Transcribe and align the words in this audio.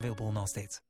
Available 0.00 0.28
in 0.28 0.36
all 0.36 0.46
states. 0.46 0.80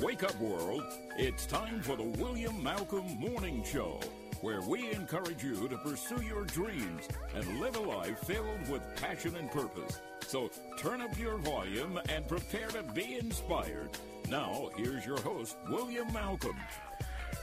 Wake 0.00 0.22
up, 0.22 0.38
world. 0.38 0.84
It's 1.18 1.46
time 1.46 1.82
for 1.82 1.96
the 1.96 2.04
William 2.04 2.62
Malcolm 2.62 3.06
Morning 3.18 3.64
Show, 3.64 3.98
where 4.40 4.60
we 4.60 4.92
encourage 4.92 5.42
you 5.42 5.66
to 5.66 5.76
pursue 5.78 6.22
your 6.22 6.44
dreams 6.44 7.08
and 7.34 7.58
live 7.58 7.74
a 7.74 7.80
life 7.80 8.20
filled 8.20 8.68
with 8.68 8.82
passion 8.94 9.34
and 9.34 9.50
purpose. 9.50 9.98
So 10.20 10.48
turn 10.78 11.00
up 11.00 11.18
your 11.18 11.38
volume 11.38 11.98
and 12.08 12.26
prepare 12.28 12.68
to 12.68 12.84
be 12.94 13.16
inspired. 13.16 13.90
Now, 14.28 14.70
here's 14.76 15.04
your 15.04 15.20
host, 15.20 15.56
William 15.68 16.12
Malcolm. 16.12 16.56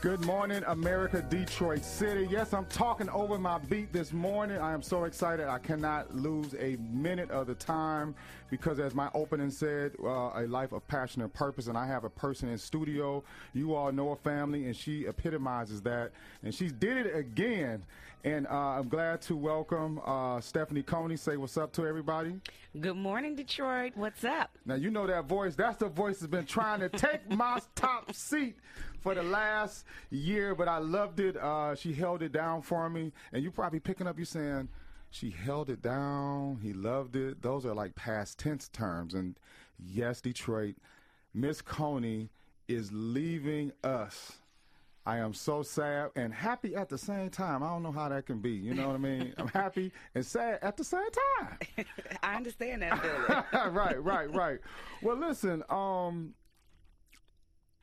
Good 0.00 0.24
morning, 0.24 0.64
America, 0.66 1.22
Detroit 1.22 1.84
City. 1.84 2.26
Yes, 2.28 2.52
I'm 2.52 2.66
talking 2.66 3.08
over 3.10 3.38
my 3.38 3.58
beat 3.58 3.92
this 3.92 4.12
morning. 4.12 4.58
I 4.58 4.72
am 4.72 4.82
so 4.82 5.04
excited. 5.04 5.46
I 5.46 5.58
cannot 5.58 6.12
lose 6.12 6.56
a 6.58 6.76
minute 6.90 7.30
of 7.30 7.46
the 7.46 7.54
time 7.54 8.16
because, 8.52 8.78
as 8.78 8.94
my 8.94 9.08
opening 9.14 9.50
said, 9.50 9.92
uh, 10.04 10.30
a 10.34 10.46
life 10.46 10.72
of 10.72 10.86
passion 10.86 11.22
and 11.22 11.32
purpose. 11.32 11.68
And 11.68 11.78
I 11.78 11.86
have 11.86 12.04
a 12.04 12.10
person 12.10 12.50
in 12.50 12.58
studio. 12.58 13.24
You 13.54 13.74
all 13.74 13.90
know 13.90 14.10
a 14.10 14.16
family, 14.16 14.66
and 14.66 14.76
she 14.76 15.06
epitomizes 15.06 15.80
that. 15.82 16.12
And 16.42 16.54
she 16.54 16.68
did 16.68 16.98
it 16.98 17.16
again. 17.16 17.82
And 18.24 18.46
uh, 18.46 18.50
I'm 18.50 18.88
glad 18.88 19.22
to 19.22 19.36
welcome 19.36 20.02
uh, 20.04 20.38
Stephanie 20.42 20.82
Coney. 20.82 21.16
Say 21.16 21.38
what's 21.38 21.56
up 21.56 21.72
to 21.72 21.86
everybody. 21.86 22.34
Good 22.78 22.96
morning, 22.96 23.36
Detroit. 23.36 23.92
What's 23.94 24.22
up? 24.22 24.50
Now, 24.66 24.74
you 24.74 24.90
know 24.90 25.06
that 25.06 25.24
voice. 25.24 25.54
That's 25.54 25.78
the 25.78 25.88
voice 25.88 26.18
that's 26.18 26.30
been 26.30 26.44
trying 26.44 26.80
to 26.80 26.90
take 26.90 27.30
my 27.30 27.58
top 27.74 28.14
seat 28.14 28.56
for 29.00 29.14
the 29.14 29.22
last 29.22 29.86
year, 30.10 30.54
but 30.54 30.68
I 30.68 30.76
loved 30.76 31.20
it. 31.20 31.38
Uh, 31.38 31.74
she 31.74 31.94
held 31.94 32.20
it 32.20 32.32
down 32.32 32.60
for 32.60 32.90
me. 32.90 33.12
And 33.32 33.42
you're 33.42 33.50
probably 33.50 33.80
picking 33.80 34.06
up, 34.06 34.18
you 34.18 34.26
saying, 34.26 34.68
she 35.12 35.28
held 35.28 35.68
it 35.68 35.82
down. 35.82 36.58
He 36.62 36.72
loved 36.72 37.16
it. 37.16 37.42
Those 37.42 37.66
are 37.66 37.74
like 37.74 37.94
past 37.94 38.38
tense 38.38 38.68
terms. 38.68 39.12
And 39.12 39.38
yes, 39.78 40.22
Detroit, 40.22 40.76
Miss 41.34 41.60
Coney 41.60 42.30
is 42.66 42.90
leaving 42.92 43.72
us. 43.84 44.32
I 45.04 45.18
am 45.18 45.34
so 45.34 45.62
sad 45.62 46.12
and 46.16 46.32
happy 46.32 46.74
at 46.74 46.88
the 46.88 46.96
same 46.96 47.28
time. 47.28 47.62
I 47.62 47.68
don't 47.68 47.82
know 47.82 47.92
how 47.92 48.08
that 48.08 48.24
can 48.24 48.38
be. 48.38 48.52
You 48.52 48.72
know 48.72 48.86
what 48.86 48.94
I 48.94 48.98
mean? 48.98 49.34
I'm 49.36 49.48
happy 49.54 49.92
and 50.14 50.24
sad 50.24 50.60
at 50.62 50.78
the 50.78 50.84
same 50.84 51.10
time. 51.38 51.58
I 52.22 52.36
understand 52.36 52.80
that 52.80 53.02
feeling. 53.02 53.74
right, 53.74 54.02
right, 54.02 54.34
right. 54.34 54.60
Well, 55.02 55.16
listen. 55.16 55.62
Um, 55.68 56.32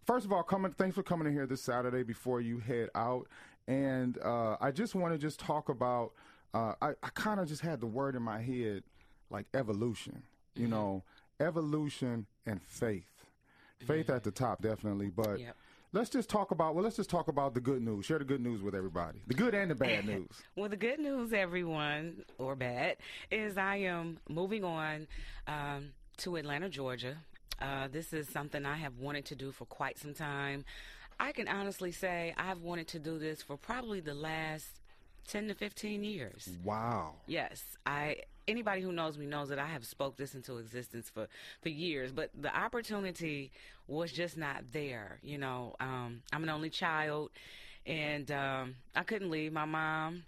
first 0.08 0.25
of 0.25 0.33
all, 0.33 0.41
coming. 0.41 0.71
Thanks 0.71 0.95
for 0.95 1.03
coming 1.03 1.27
in 1.27 1.33
here 1.33 1.45
this 1.45 1.61
Saturday 1.61 2.02
before 2.02 2.41
you 2.41 2.58
head 2.58 2.89
out. 2.95 3.27
And 3.67 4.17
uh, 4.23 4.58
I 4.59 4.71
just 4.71 4.95
want 4.95 5.14
to 5.14 5.19
just 5.19 5.39
talk 5.39 5.69
about. 5.69 6.14
Uh, 6.53 6.73
I, 6.81 6.89
I 7.03 7.09
kind 7.14 7.39
of 7.39 7.47
just 7.47 7.61
had 7.61 7.80
the 7.80 7.86
word 7.88 8.16
in 8.16 8.22
my 8.23 8.39
head, 8.42 8.83
like 9.30 9.45
evolution. 9.53 10.23
You 10.55 10.64
Mm-hmm. 10.64 10.72
know, 10.72 11.03
evolution 11.39 12.25
and 12.45 12.61
faith. 12.61 13.05
Faith 13.86 14.09
at 14.09 14.23
the 14.23 14.31
top, 14.31 14.61
definitely. 14.61 15.09
But 15.09 15.39
Yep. 15.39 15.55
let's 15.94 16.09
just 16.09 16.30
talk 16.30 16.52
about. 16.52 16.75
Well, 16.75 16.83
let's 16.83 16.97
just 16.97 17.09
talk 17.09 17.27
about 17.30 17.53
the 17.53 17.61
good 17.61 17.81
news. 17.81 18.05
Share 18.05 18.20
the 18.20 18.25
good 18.25 18.42
news 18.42 18.61
with 18.61 18.75
everybody. 18.75 19.22
The 19.27 19.33
good 19.36 19.53
and 19.53 19.72
the 19.72 19.75
bad 19.75 20.05
news. 20.08 20.27
well, 20.55 20.67
the 20.70 20.75
good 20.75 21.00
news, 21.00 21.31
everyone, 21.31 22.23
or 22.38 22.55
bad, 22.55 22.97
is 23.31 23.58
I 23.58 23.77
am 23.77 24.17
moving 24.27 24.64
on 24.66 25.08
um, 25.47 25.89
to 26.17 26.36
Atlanta, 26.36 26.67
Georgia. 26.67 27.17
Uh, 27.61 27.88
this 27.89 28.11
is 28.11 28.27
something 28.30 28.66
I 28.66 28.75
have 28.77 28.97
wanted 29.00 29.25
to 29.25 29.36
do 29.36 29.52
for 29.52 29.66
quite 29.66 29.97
some 29.97 30.14
time. 30.14 30.66
I 31.22 31.31
can 31.33 31.47
honestly 31.47 31.92
say 31.92 32.33
I've 32.38 32.61
wanted 32.61 32.88
to 32.89 33.00
do 33.00 33.17
this 33.20 33.42
for 33.42 33.55
probably 33.58 34.00
the 34.00 34.14
last 34.14 34.78
10 35.30 35.47
to 35.49 35.53
15 35.53 36.03
years. 36.03 36.49
Wow. 36.63 37.13
Yes, 37.27 37.63
I. 37.85 38.17
Anybody 38.47 38.81
who 38.81 38.91
knows 38.91 39.16
me 39.16 39.27
knows 39.27 39.49
that 39.49 39.59
I 39.59 39.67
have 39.67 39.86
spoke 39.86 40.17
this 40.17 40.33
into 40.33 40.58
existence 40.58 41.08
for 41.08 41.27
for 41.61 41.69
years, 41.69 42.11
but 42.11 42.31
the 42.33 42.55
opportunity 42.55 43.52
was 43.88 44.11
just 44.11 44.38
not 44.38 44.63
there. 44.71 45.19
You 45.21 45.38
know, 45.38 45.75
um, 45.80 46.23
I'm 46.33 46.41
an 46.41 46.49
only 46.49 46.71
child, 46.71 47.30
and 47.86 48.30
um, 48.31 48.75
I 48.95 49.03
couldn't 49.03 49.30
leave 49.30 49.53
my 49.53 49.66
mom. 49.66 50.23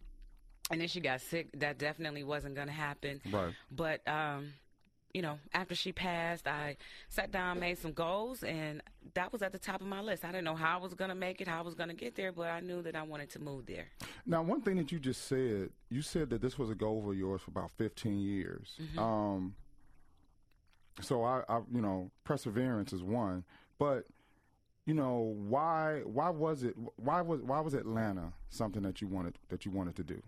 And 0.69 0.79
then 0.79 0.87
she 0.87 0.99
got 0.99 1.19
sick. 1.21 1.47
That 1.59 1.79
definitely 1.79 2.23
wasn't 2.23 2.55
going 2.55 2.67
to 2.67 2.73
happen. 2.73 3.21
Right. 3.29 3.53
But 3.71 4.07
um, 4.07 4.53
you 5.13 5.21
know, 5.21 5.39
after 5.53 5.75
she 5.75 5.91
passed, 5.91 6.47
I 6.47 6.77
sat 7.09 7.31
down, 7.31 7.59
made 7.59 7.77
some 7.77 7.91
goals, 7.91 8.43
and 8.43 8.81
that 9.13 9.31
was 9.31 9.41
at 9.41 9.51
the 9.51 9.59
top 9.59 9.81
of 9.81 9.87
my 9.87 10.01
list. 10.01 10.23
I 10.23 10.29
didn't 10.29 10.45
know 10.45 10.55
how 10.55 10.77
I 10.77 10.81
was 10.81 10.93
going 10.93 11.09
to 11.09 11.15
make 11.15 11.41
it, 11.41 11.47
how 11.47 11.59
I 11.59 11.61
was 11.61 11.75
going 11.75 11.89
to 11.89 11.95
get 11.95 12.15
there, 12.15 12.31
but 12.31 12.47
I 12.47 12.59
knew 12.59 12.81
that 12.81 12.95
I 12.95 13.03
wanted 13.03 13.29
to 13.31 13.39
move 13.39 13.65
there. 13.65 13.87
Now, 14.25 14.41
one 14.41 14.61
thing 14.61 14.77
that 14.77 14.91
you 14.91 14.99
just 14.99 15.27
said, 15.27 15.69
you 15.89 16.01
said 16.01 16.29
that 16.29 16.41
this 16.41 16.57
was 16.57 16.69
a 16.69 16.75
goal 16.75 17.09
of 17.09 17.17
yours 17.17 17.41
for 17.41 17.51
about 17.51 17.71
15 17.71 18.19
years. 18.19 18.79
Um, 18.97 19.55
so 21.01 21.23
I, 21.23 21.43
I, 21.49 21.61
you 21.73 21.81
know, 21.81 22.11
perseverance 22.23 22.93
is 22.93 23.03
one, 23.03 23.43
but 23.79 24.05
you 24.85 24.93
know, 24.93 25.35
why, 25.37 26.01
why 26.05 26.29
was 26.29 26.63
it, 26.63 26.75
why 26.95 27.21
was, 27.21 27.41
why 27.41 27.59
was 27.59 27.73
Atlanta 27.73 28.33
something 28.49 28.81
that 28.81 28.99
you 28.99 29.07
wanted, 29.07 29.37
that 29.49 29.65
you 29.65 29.71
wanted 29.71 29.95
to 29.97 30.03
do? 30.03 30.21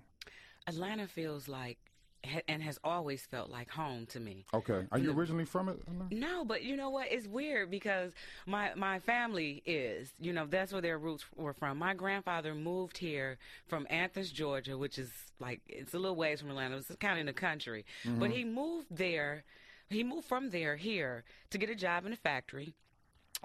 Atlanta 0.67 1.07
feels 1.07 1.47
like 1.47 1.77
ha- 2.25 2.41
and 2.47 2.61
has 2.61 2.79
always 2.83 3.25
felt 3.25 3.49
like 3.49 3.69
home 3.69 4.05
to 4.07 4.19
me. 4.19 4.45
Okay, 4.53 4.85
are 4.91 4.97
you 4.97 5.11
originally 5.11 5.45
from 5.45 5.69
it? 5.69 5.79
No, 6.11 6.45
but 6.45 6.63
you 6.63 6.75
know 6.75 6.89
what? 6.89 7.11
It's 7.11 7.27
weird 7.27 7.69
because 7.69 8.11
my 8.45 8.73
my 8.75 8.99
family 8.99 9.61
is, 9.65 10.13
you 10.19 10.33
know, 10.33 10.45
that's 10.45 10.71
where 10.71 10.81
their 10.81 10.97
roots 10.97 11.25
were 11.35 11.53
from. 11.53 11.77
My 11.77 11.93
grandfather 11.93 12.53
moved 12.53 12.97
here 12.97 13.37
from 13.67 13.87
Athens, 13.89 14.31
Georgia, 14.31 14.77
which 14.77 14.97
is 14.97 15.11
like 15.39 15.61
it's 15.67 15.93
a 15.93 15.99
little 15.99 16.15
ways 16.15 16.41
from 16.41 16.49
Atlanta. 16.49 16.77
It's 16.77 16.91
kind 16.99 17.13
of 17.13 17.19
in 17.19 17.25
the 17.25 17.33
country, 17.33 17.85
mm-hmm. 18.05 18.19
but 18.19 18.31
he 18.31 18.43
moved 18.43 18.87
there. 18.91 19.43
He 19.89 20.03
moved 20.03 20.27
from 20.27 20.49
there 20.49 20.75
here 20.75 21.23
to 21.51 21.57
get 21.57 21.69
a 21.69 21.75
job 21.75 22.05
in 22.05 22.13
a 22.13 22.17
factory. 22.17 22.73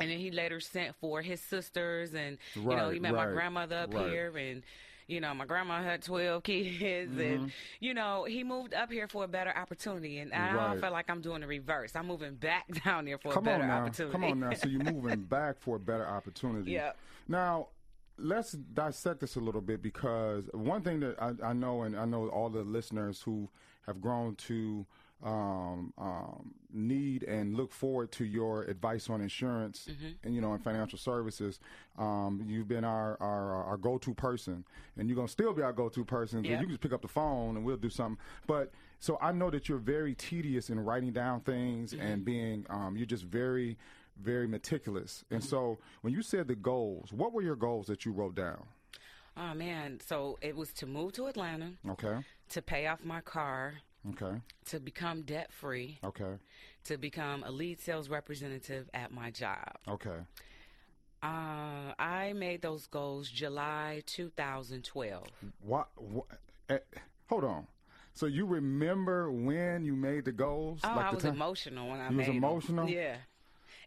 And 0.01 0.09
then 0.09 0.19
he 0.19 0.31
later 0.31 0.61
sent 0.61 0.95
for 1.01 1.23
his 1.23 1.41
sisters, 1.41 2.15
and 2.15 2.39
you 2.55 2.63
know 2.63 2.89
he 2.89 3.01
met 3.01 3.15
my 3.15 3.27
grandmother 3.27 3.79
up 3.79 3.93
right. 3.93 4.09
here, 4.09 4.33
and 4.37 4.63
you 5.09 5.21
know 5.21 5.35
my 5.35 5.45
grandma 5.47 5.83
had 5.83 6.03
twelve 6.03 6.43
kids, 6.45 7.11
Mm-hmm. 7.13 7.21
and 7.21 7.53
you 7.81 7.95
know 7.95 8.25
he 8.25 8.45
moved 8.45 8.73
up 8.75 8.93
here 8.93 9.09
for 9.09 9.25
a 9.25 9.29
better 9.29 9.53
opportunity, 9.57 10.19
and 10.19 10.33
I 10.33 10.55
Right. 10.55 10.81
feel 10.81 10.93
like 10.93 11.11
I'm 11.11 11.21
doing 11.21 11.41
the 11.41 11.47
reverse. 11.49 11.97
I'm 11.97 12.07
moving 12.07 12.35
back 12.37 12.67
down 12.85 13.05
there 13.07 13.19
for 13.19 13.33
Come 13.33 13.45
a 13.45 13.47
better 13.47 13.63
on 13.65 13.69
now, 13.69 13.83
opportunity. 13.83 14.13
come 14.13 14.25
on 14.25 14.41
now. 14.41 14.53
So 14.55 14.69
you're 14.69 14.85
moving 14.93 15.23
back 15.25 15.59
for 15.59 15.77
a 15.77 15.81
better 15.81 16.07
opportunity. 16.07 16.71
Yep. 16.73 16.97
Now, 17.27 17.69
let's 18.19 18.53
dissect 18.53 19.21
this 19.21 19.37
a 19.37 19.41
little 19.41 19.61
bit 19.61 19.83
because 19.83 20.45
one 20.53 20.83
thing 20.83 21.01
that 21.01 21.21
I, 21.21 21.33
I 21.43 21.53
know, 21.53 21.83
and 21.83 21.97
I 21.97 22.05
know 22.05 22.29
all 22.29 22.49
the 22.51 22.63
listeners 22.63 23.21
who 23.23 23.49
have 23.87 24.01
grown 24.01 24.35
to 24.37 24.85
um, 25.23 25.93
um, 25.99 26.55
need 26.73 27.23
and 27.25 27.57
look 27.57 27.73
forward 27.73 28.13
to 28.13 28.25
your 28.25 28.63
advice 28.65 29.11
on 29.11 29.21
insurance 29.21 29.89
and 30.23 30.35
you 30.35 30.41
know 30.41 30.53
and 30.53 30.63
financial 30.63 30.99
services. 30.99 31.59
Um, 31.99 32.43
you've 32.47 32.69
been 32.69 32.85
our 32.85 33.17
our, 33.21 33.65
our 33.65 33.77
go 33.77 33.99
to 33.99 34.15
person, 34.15 34.65
and 34.97 35.09
you're 35.09 35.17
gonna 35.17 35.29
still 35.29 35.53
be 35.53 35.63
our 35.63 35.73
go 35.73 35.89
to 35.89 36.05
person. 36.05 36.45
Yeah. 36.45 36.53
You 36.53 36.59
can 36.59 36.69
just 36.69 36.81
pick 36.81 36.93
up 36.93 37.03
the 37.03 37.09
phone 37.09 37.57
and 37.57 37.65
we'll 37.65 37.77
do 37.77 37.91
something. 37.91 38.19
But 38.47 38.71
so 39.01 39.19
I 39.21 39.33
know 39.33 39.51
that 39.51 39.69
you're 39.69 39.79
very 39.79 40.15
tedious 40.15 40.71
in 40.71 40.79
writing 40.81 41.13
down 41.13 41.41
things 41.41 41.93
and 41.95 42.25
being 42.25 42.67
um, 42.71 42.97
you're 42.97 43.07
just 43.07 43.25
very 43.25 43.77
very 44.21 44.49
meticulous. 44.49 45.25
And 45.31 45.43
so 45.43 45.79
when 46.01 46.13
you 46.13 46.23
said 46.23 46.49
the 46.49 46.57
goals, 46.57 47.13
what 47.13 47.33
were 47.33 47.43
your 47.43 47.55
goals 47.57 47.87
that 47.87 48.05
you 48.05 48.13
wrote 48.13 48.35
down? 48.35 48.65
Oh 49.37 49.55
man, 49.55 50.01
so 50.05 50.37
it 50.41 50.57
was 50.57 50.73
to 50.75 50.87
move 50.87 51.13
to 51.13 51.27
Atlanta, 51.27 51.75
Okay. 51.89 52.17
to 52.49 52.61
pay 52.63 52.89
off 52.89 53.05
my 53.05 53.21
car, 53.21 53.75
Okay. 54.11 54.41
to 54.67 54.81
become 54.81 55.23
debt 55.23 55.53
free, 55.53 55.99
Okay. 56.05 56.39
to 56.85 56.97
become 56.97 57.43
a 57.45 57.51
lead 57.51 57.81
sales 57.81 58.09
representative 58.09 58.89
at 58.95 59.13
my 59.13 59.31
job. 59.31 59.77
Okay. 59.87 60.19
Uh, 61.23 61.93
I 61.99 62.33
made 62.37 62.63
those 62.63 62.87
goals 62.87 63.29
July 63.29 64.03
2012. 64.07 65.27
What? 65.61 65.89
what 65.97 66.27
eh, 66.69 66.79
hold 67.29 67.45
on. 67.45 67.67
So 68.15 68.27
you 68.27 68.47
remember 68.47 69.31
when 69.33 69.85
you 69.85 69.95
made 69.95 70.25
the 70.25 70.33
goals? 70.33 70.81
Oh, 70.85 70.89
Like 70.95 71.07
I 71.07 71.15
was 71.15 71.23
time- 71.25 71.35
emotional 71.35 71.89
when 71.91 72.01
I 72.01 72.11
You 72.11 72.17
was 72.19 72.27
made 72.29 72.37
'em. 72.37 72.45
emotional? 72.45 72.89
Yeah. 72.89 73.17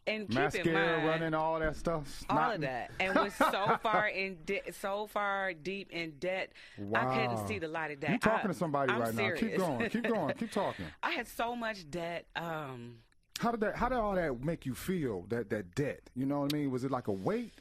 And 0.08 0.28
keep 0.28 0.66
in 0.66 0.74
mind, 0.74 1.06
running, 1.06 1.34
all 1.36 1.60
that 1.60 1.76
stuff. 1.76 2.24
all 2.30 2.38
snotting? 2.38 2.56
of 2.56 2.62
that, 2.62 2.92
and 3.00 3.14
was 3.16 3.34
so 3.36 3.78
far 3.84 4.08
in 4.08 4.38
de- 4.46 4.64
so 4.72 5.06
far 5.08 5.54
deep 5.54 5.92
in 5.92 6.14
debt, 6.20 6.52
wow. 6.80 7.08
I 7.08 7.16
couldn't 7.16 7.48
see 7.48 7.60
the 7.60 7.68
light 7.68 7.92
of 7.92 8.00
day. 8.00 8.14
You 8.14 8.18
talking 8.18 8.50
I- 8.50 8.54
to 8.54 8.58
somebody 8.58 8.92
I'm 8.92 9.00
right 9.02 9.14
now? 9.14 9.32
Keep 9.36 9.58
going. 9.58 9.90
Keep 9.90 10.04
going. 10.08 10.34
Keep 10.36 10.52
talking. 10.54 10.86
I 11.04 11.12
had 11.12 11.28
so 11.28 11.56
much 11.56 11.90
debt. 11.92 12.26
Um, 12.36 12.96
How 13.40 13.52
did 13.52 13.60
that? 13.62 13.76
How 13.76 13.90
did 13.90 14.00
all 14.00 14.16
that 14.16 14.44
make 14.44 14.66
you 14.66 14.74
feel? 14.74 15.26
That 15.30 15.50
that 15.52 15.76
debt. 15.76 16.02
You 16.16 16.26
know 16.26 16.40
what 16.42 16.54
I 16.54 16.58
mean? 16.58 16.72
Was 16.72 16.84
it 16.84 16.90
like 16.90 17.08
a 17.08 17.14
weight? 17.14 17.54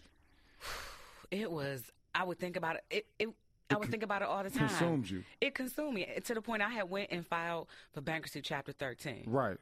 it 1.31 1.51
was. 1.51 1.83
I 2.15 2.25
would 2.25 2.39
think 2.39 2.57
about 2.57 2.77
it. 2.77 2.85
It. 2.91 3.07
it 3.19 3.29
I 3.73 3.77
would 3.77 3.89
think 3.89 4.03
about 4.03 4.23
it 4.23 4.27
all 4.29 4.43
the 4.43 4.51
time. 4.51 4.65
It 4.65 4.69
consumed 4.69 5.11
you. 5.11 5.23
It 5.41 5.55
consumed 5.55 5.95
me 5.95 6.05
to 6.25 6.35
the 6.35 6.43
point 6.43 6.61
I 6.61 6.71
had 6.71 6.91
went 6.91 7.13
and 7.13 7.25
filed 7.25 7.69
for 7.93 8.01
bankruptcy, 8.01 8.41
Chapter 8.41 8.73
13, 8.73 9.27
Right. 9.29 9.59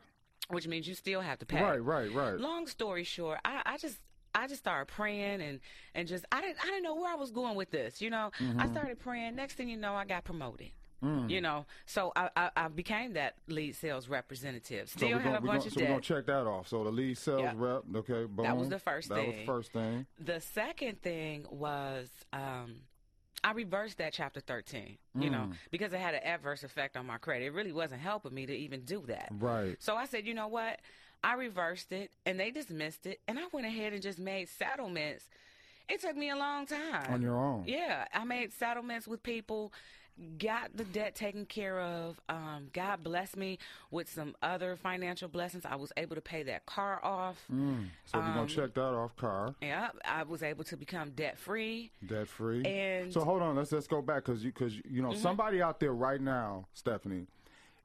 Which 0.49 0.67
means 0.67 0.89
you 0.89 0.95
still 0.95 1.21
have 1.21 1.39
to 1.39 1.47
pay. 1.47 1.63
Right. 1.63 1.83
Right. 1.83 2.13
Right. 2.13 2.39
Long 2.39 2.67
story 2.67 3.05
short, 3.05 3.39
I, 3.45 3.63
I 3.67 3.77
just 3.79 3.99
I 4.35 4.47
just 4.47 4.61
started 4.61 4.87
praying 4.93 5.41
and 5.41 5.61
and 5.95 6.07
just 6.09 6.25
I 6.33 6.41
didn't 6.41 6.59
I 6.63 6.67
didn't 6.67 6.83
know 6.85 6.95
where 6.97 7.13
I 7.13 7.17
was 7.17 7.31
going 7.31 7.57
with 7.57 7.71
this. 7.71 8.01
You 8.01 8.11
know, 8.11 8.31
Mm-hmm. 8.41 8.61
I 8.61 8.67
started 8.67 8.99
praying. 8.99 9.37
Next 9.37 9.55
thing 9.55 9.69
you 9.69 9.77
know, 9.77 9.95
I 9.95 10.05
got 10.05 10.25
promoted. 10.25 10.71
You 11.01 11.41
know, 11.41 11.65
so 11.87 12.11
I, 12.17 12.29
I, 12.37 12.51
I 12.57 12.67
became 12.67 13.13
that 13.13 13.37
lead 13.47 13.77
sales 13.77 14.09
representative. 14.09 14.89
Still 14.89 15.17
had 15.21 15.23
gonna, 15.23 15.39
a 15.39 15.41
bunch 15.41 15.47
gonna, 15.47 15.67
of 15.69 15.73
so 15.73 15.81
we're 15.81 15.87
gonna 15.87 16.01
check 16.01 16.27
that 16.27 16.45
off. 16.45 16.67
So 16.67 16.83
the 16.83 16.91
lead 16.91 17.17
sales 17.17 17.43
Yeah. 17.43 17.53
rep, 17.55 17.83
okay, 17.99 18.25
boom. 18.25 18.43
That 18.45 18.57
was 18.57 18.69
the 18.69 18.81
first 18.81 19.09
That 19.11 19.25
was 19.25 19.37
the 19.37 19.45
first 19.45 19.73
thing. 19.73 20.07
The 20.19 20.41
second 20.41 21.01
thing 21.01 21.47
was 21.51 22.09
um, 22.33 22.81
I 23.45 23.53
reversed 23.53 23.99
that 23.99 24.13
chapter 24.13 24.41
13, 24.41 24.99
you 25.19 25.31
know, 25.31 25.49
mm. 25.51 25.53
because 25.71 25.93
it 25.93 26.01
had 26.01 26.15
an 26.15 26.23
adverse 26.25 26.65
effect 26.65 26.97
on 26.97 27.07
my 27.07 27.19
credit. 27.19 27.47
It 27.47 27.53
really 27.53 27.73
wasn't 27.73 28.01
helping 28.01 28.35
me 28.35 28.47
to 28.47 28.53
even 28.53 28.81
do 28.83 29.05
that. 29.07 29.29
Right. 29.39 29.77
So 29.79 29.97
I 29.97 30.07
said, 30.07 30.27
you 30.27 30.35
know 30.35 30.49
what? 30.49 30.81
I 31.23 31.35
reversed 31.35 31.93
it 31.93 32.11
and 32.27 32.39
they 32.39 32.51
dismissed 32.51 33.07
it. 33.07 33.21
And 33.29 33.39
I 33.39 33.43
went 33.53 33.67
ahead 33.67 33.93
and 33.93 34.03
just 34.03 34.19
made 34.19 34.49
settlements. 34.49 35.25
It 35.89 36.01
took 36.01 36.17
me 36.17 36.31
a 36.31 36.37
long 36.37 36.67
time. 36.67 37.13
On 37.13 37.23
your 37.23 37.37
own. 37.37 37.65
Yeah. 37.67 38.07
I 38.13 38.25
made 38.25 38.53
settlements 38.53 39.09
with 39.09 39.23
people, 39.23 39.73
got 40.39 40.77
the 40.77 40.85
debt 40.85 41.15
taken 41.15 41.47
care 41.47 41.81
of. 41.81 42.21
Um, 42.29 42.69
God 42.73 43.03
blessed 43.03 43.37
me 43.37 43.59
with 43.91 44.11
some 44.11 44.35
other 44.43 44.77
financial 44.77 45.29
blessings. 45.29 45.65
I 45.65 45.77
was 45.77 45.93
able 45.97 46.17
to 46.17 46.21
pay 46.21 46.43
that 46.45 46.67
car 46.67 47.01
off. 47.05 47.45
Mm. 47.53 47.89
So 48.05 48.19
we're 48.19 48.25
Um, 48.25 48.35
gonna 48.35 48.47
check 48.49 48.75
that 48.75 48.81
off. 48.95 49.17
Car 49.17 49.55
Yeah. 49.63 49.91
I 50.05 50.23
was 50.25 50.43
able 50.43 50.65
to 50.65 50.77
become 50.77 51.11
debt 51.11 51.39
free. 51.39 51.91
debt 52.07 52.29
free. 52.29 52.65
And- 52.65 53.13
so 53.13 53.21
hold 53.25 53.43
on, 53.43 53.57
let's 53.57 53.73
let's 53.73 53.87
go 53.87 54.03
back 54.03 54.25
because 54.25 54.45
you 54.45 54.53
because 54.53 54.77
you 54.77 54.83
Mm-hmm. 54.83 55.03
know 55.03 55.15
somebody 55.15 55.63
out 55.63 55.81
there 55.81 55.93
right 55.93 56.21
now, 56.21 56.67
Stephanie, 56.75 57.27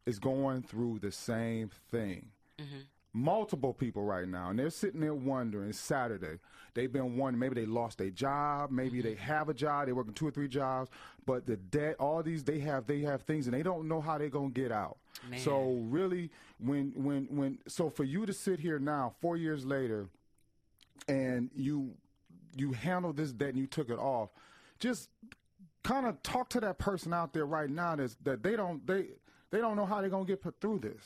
is 0.05 0.19
going 0.19 0.61
through 0.63 0.99
the 0.99 1.11
same 1.11 1.69
thing. 1.91 2.31
Mm-hmm. 2.57 2.79
Multiple 3.15 3.73
people 3.73 4.03
right 4.03 4.27
now, 4.27 4.49
and 4.49 4.57
they're 4.57 4.71
sitting 4.71 4.99
there 4.99 5.13
wondering. 5.13 5.71
Saturday. 5.71 6.39
They've 6.73 6.91
been 6.91 7.15
wondering. 7.15 7.39
Maybe 7.39 7.61
they 7.61 7.67
lost 7.67 7.99
their 7.99 8.09
job. 8.09 8.71
Maybe 8.71 8.97
Mm-hmm. 8.99 9.07
they 9.09 9.13
have 9.15 9.49
a 9.49 9.53
job. 9.53 9.85
They're 9.85 9.93
working 9.93 10.13
two 10.13 10.27
or 10.27 10.31
three 10.31 10.47
jobs, 10.47 10.89
but 11.27 11.45
the 11.45 11.57
debt, 11.57 11.95
all 11.99 12.23
these 12.23 12.43
they 12.43 12.57
have, 12.59 12.87
they 12.87 13.01
have 13.01 13.21
things, 13.21 13.45
and 13.45 13.53
they 13.53 13.61
don't 13.61 13.87
know 13.87 14.01
how 14.01 14.17
they're 14.17 14.29
gonna 14.29 14.49
get 14.49 14.71
out. 14.71 14.97
Man. 15.29 15.39
So 15.39 15.73
really, 15.89 16.31
when 16.59 16.91
when 16.95 17.25
when 17.29 17.59
so 17.67 17.87
for 17.87 18.03
you 18.03 18.25
to 18.25 18.33
sit 18.33 18.59
here 18.59 18.79
now, 18.79 19.13
four 19.21 19.37
years 19.37 19.63
later, 19.63 20.07
and 21.07 21.51
you 21.55 21.91
you 22.55 22.71
handled 22.71 23.17
this 23.17 23.31
debt 23.31 23.49
and 23.49 23.59
you 23.59 23.67
took 23.67 23.89
it 23.91 23.99
off, 23.99 24.29
just 24.79 25.09
kind 25.83 26.07
of 26.07 26.21
talk 26.23 26.49
to 26.49 26.59
that 26.61 26.79
person 26.79 27.13
out 27.13 27.33
there 27.33 27.45
right 27.45 27.69
now 27.69 27.95
that's, 27.95 28.15
that 28.23 28.41
they 28.41 28.55
don't 28.55 28.85
they 28.87 29.05
they 29.51 29.59
don't 29.59 29.75
know 29.75 29.85
how 29.85 30.01
they're 30.01 30.09
gonna 30.09 30.25
get 30.25 30.41
put 30.41 30.59
through 30.59 30.79
this. 30.79 31.03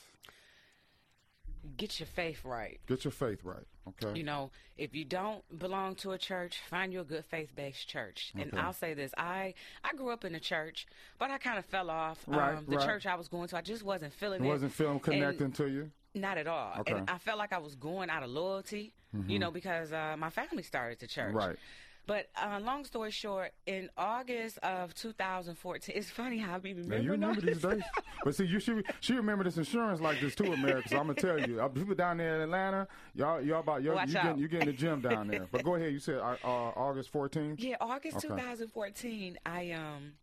Get 1.76 2.00
your 2.00 2.08
faith 2.08 2.46
right. 2.46 2.80
Get 2.88 3.04
your 3.04 3.12
faith 3.12 3.40
right, 3.44 3.66
okay? 3.90 4.18
You 4.18 4.24
know, 4.24 4.52
if 4.78 4.96
you 4.96 5.04
don't 5.04 5.44
belong 5.60 5.96
to 5.96 6.12
a 6.12 6.18
church, 6.18 6.60
find 6.70 6.94
you 6.94 7.02
a 7.02 7.04
good 7.04 7.26
faith-based 7.26 7.88
church. 7.88 8.32
And 8.36 8.54
Okay. 8.54 8.58
I'll 8.58 8.74
say 8.74 8.94
this: 8.94 9.12
I 9.18 9.54
I 9.84 9.94
grew 9.96 10.10
up 10.12 10.24
in 10.24 10.34
a 10.36 10.40
church, 10.40 10.88
but 11.20 11.30
I 11.32 11.38
kind 11.38 11.58
of 11.60 11.66
fell 11.66 11.90
off. 11.90 12.24
Right, 12.28 12.56
um, 12.58 12.66
the 12.68 12.78
right. 12.78 12.86
church 12.86 13.06
I 13.06 13.16
was 13.16 13.28
going 13.28 13.48
to, 13.50 13.58
I 13.58 13.62
just 13.62 13.84
wasn't 13.84 14.14
feeling 14.14 14.44
it 14.44 14.48
it. 14.48 14.50
wasn't 14.50 14.72
feeling 14.74 14.94
And 14.94 15.04
connecting 15.04 15.52
to 15.54 15.68
you. 15.68 15.92
Not 16.14 16.38
at 16.38 16.48
all. 16.48 16.74
Okay. 16.80 16.94
Mm-hmm. 16.94 17.02
And 17.02 17.10
I 17.10 17.18
felt 17.18 17.38
like 17.38 17.52
I 17.54 17.58
was 17.60 17.76
going 17.76 18.10
out 18.10 18.24
of 18.24 18.30
loyalty, 18.30 18.94
you 19.28 19.38
know, 19.40 19.52
because 19.52 19.92
uh, 19.92 20.16
my 20.18 20.30
family 20.30 20.64
started 20.64 21.00
the 21.00 21.08
church. 21.08 21.34
Right. 21.34 21.58
But 22.08 22.30
uh, 22.42 22.60
long 22.64 22.86
story 22.86 23.12
short, 23.12 23.52
in 23.66 23.90
August 23.98 24.58
of 24.60 24.96
2014, 24.96 25.94
it's 25.96 26.10
funny 26.10 26.38
how 26.38 26.56
I 26.56 26.60
be 26.60 26.74
Man, 26.74 26.84
remembering 26.84 27.04
you 27.04 27.12
remember 27.12 27.42
these 27.42 27.62
days? 27.62 27.84
But 28.24 28.34
see, 28.34 28.46
you 28.46 28.60
should 28.62 28.86
she 29.02 29.14
remember 29.14 29.44
this 29.44 29.58
insurance 29.58 30.00
like 30.00 30.22
this 30.22 30.34
too, 30.34 30.54
America. 30.54 30.88
So 30.88 30.98
I'm 30.98 31.08
gonna 31.08 31.20
tell 31.20 31.38
you, 31.48 31.62
uh, 31.62 31.68
people 31.68 31.96
down 31.96 32.18
there 32.18 32.36
in 32.36 32.42
Atlanta, 32.42 32.88
y'all 33.14 33.42
y'all 33.42 33.60
about 33.60 33.84
y'all, 33.84 34.00
you 34.08 34.14
getting 34.14 34.40
you 34.40 34.48
getting 34.48 34.68
the 34.68 34.74
gym 34.74 35.02
down 35.02 35.28
there. 35.28 35.48
But 35.52 35.64
go 35.64 35.76
ahead, 35.76 35.92
you 35.92 36.00
said 36.00 36.16
uh, 36.16 36.38
uh, 36.44 36.48
August 36.48 37.12
14th. 37.12 37.56
Yeah, 37.60 37.76
August 37.82 38.18
Okay. 38.18 38.30
2014. 38.30 39.38
I 39.46 39.72
um, 39.72 40.14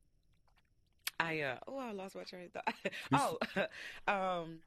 I 1.20 1.40
uh, 1.40 1.56
oh, 1.69 1.78
I 1.78 1.92
lost 1.92 2.16
my 2.16 2.22
train 2.22 2.48
of 2.54 2.62
thought. 3.12 3.38
oh, 4.08 4.08
um, 4.42 4.58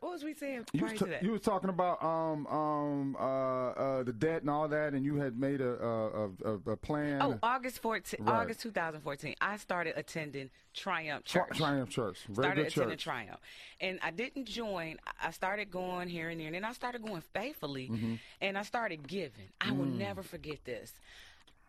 what 0.00 0.12
was 0.12 0.24
we 0.24 0.34
saying 0.34 0.64
You 0.72 0.80
prior 0.80 0.92
was, 0.92 0.98
to 1.00 1.06
that? 1.06 1.22
you 1.22 1.30
was 1.32 1.40
talking 1.40 1.70
about 1.70 2.02
um 2.02 2.46
um 2.46 3.16
uh, 3.18 3.22
uh 3.70 4.02
the 4.02 4.12
debt 4.12 4.42
and 4.42 4.50
all 4.50 4.68
that, 4.68 4.92
and 4.94 5.04
you 5.04 5.16
had 5.16 5.38
made 5.38 5.60
a 5.60 5.70
a, 5.70 6.28
a, 6.44 6.52
a 6.72 6.76
plan. 6.76 7.20
Oh, 7.22 7.38
August 7.42 7.80
14, 7.80 8.24
Right. 8.24 8.34
August 8.34 8.60
2014. 8.60 9.34
I 9.40 9.56
started 9.56 9.94
attending 9.96 10.50
Triumph 10.74 11.24
Tri- 11.24 11.42
Church. 11.48 11.56
Triumph 11.58 11.90
Church, 11.90 12.18
very 12.28 12.34
started 12.44 12.62
good 12.62 12.66
attending 12.72 12.96
church. 12.98 13.04
Triumph, 13.04 13.40
and 13.80 13.98
I 14.02 14.10
didn't 14.10 14.46
join. 14.46 14.98
I- 15.20 15.30
started 15.30 15.70
going 15.70 16.08
here 16.08 16.28
and 16.30 16.38
there, 16.40 16.46
and 16.46 16.54
then 16.54 16.64
I 16.64 16.72
started 16.72 17.02
going 17.02 17.22
faithfully, 17.32 17.88
Mm-hmm. 17.88 18.14
and 18.40 18.56
I 18.58 18.62
started 18.62 19.06
giving. 19.06 19.48
I 19.60 19.70
will 19.72 19.84
Mm. 19.86 19.98
never 19.98 20.22
forget 20.22 20.64
this. 20.64 20.92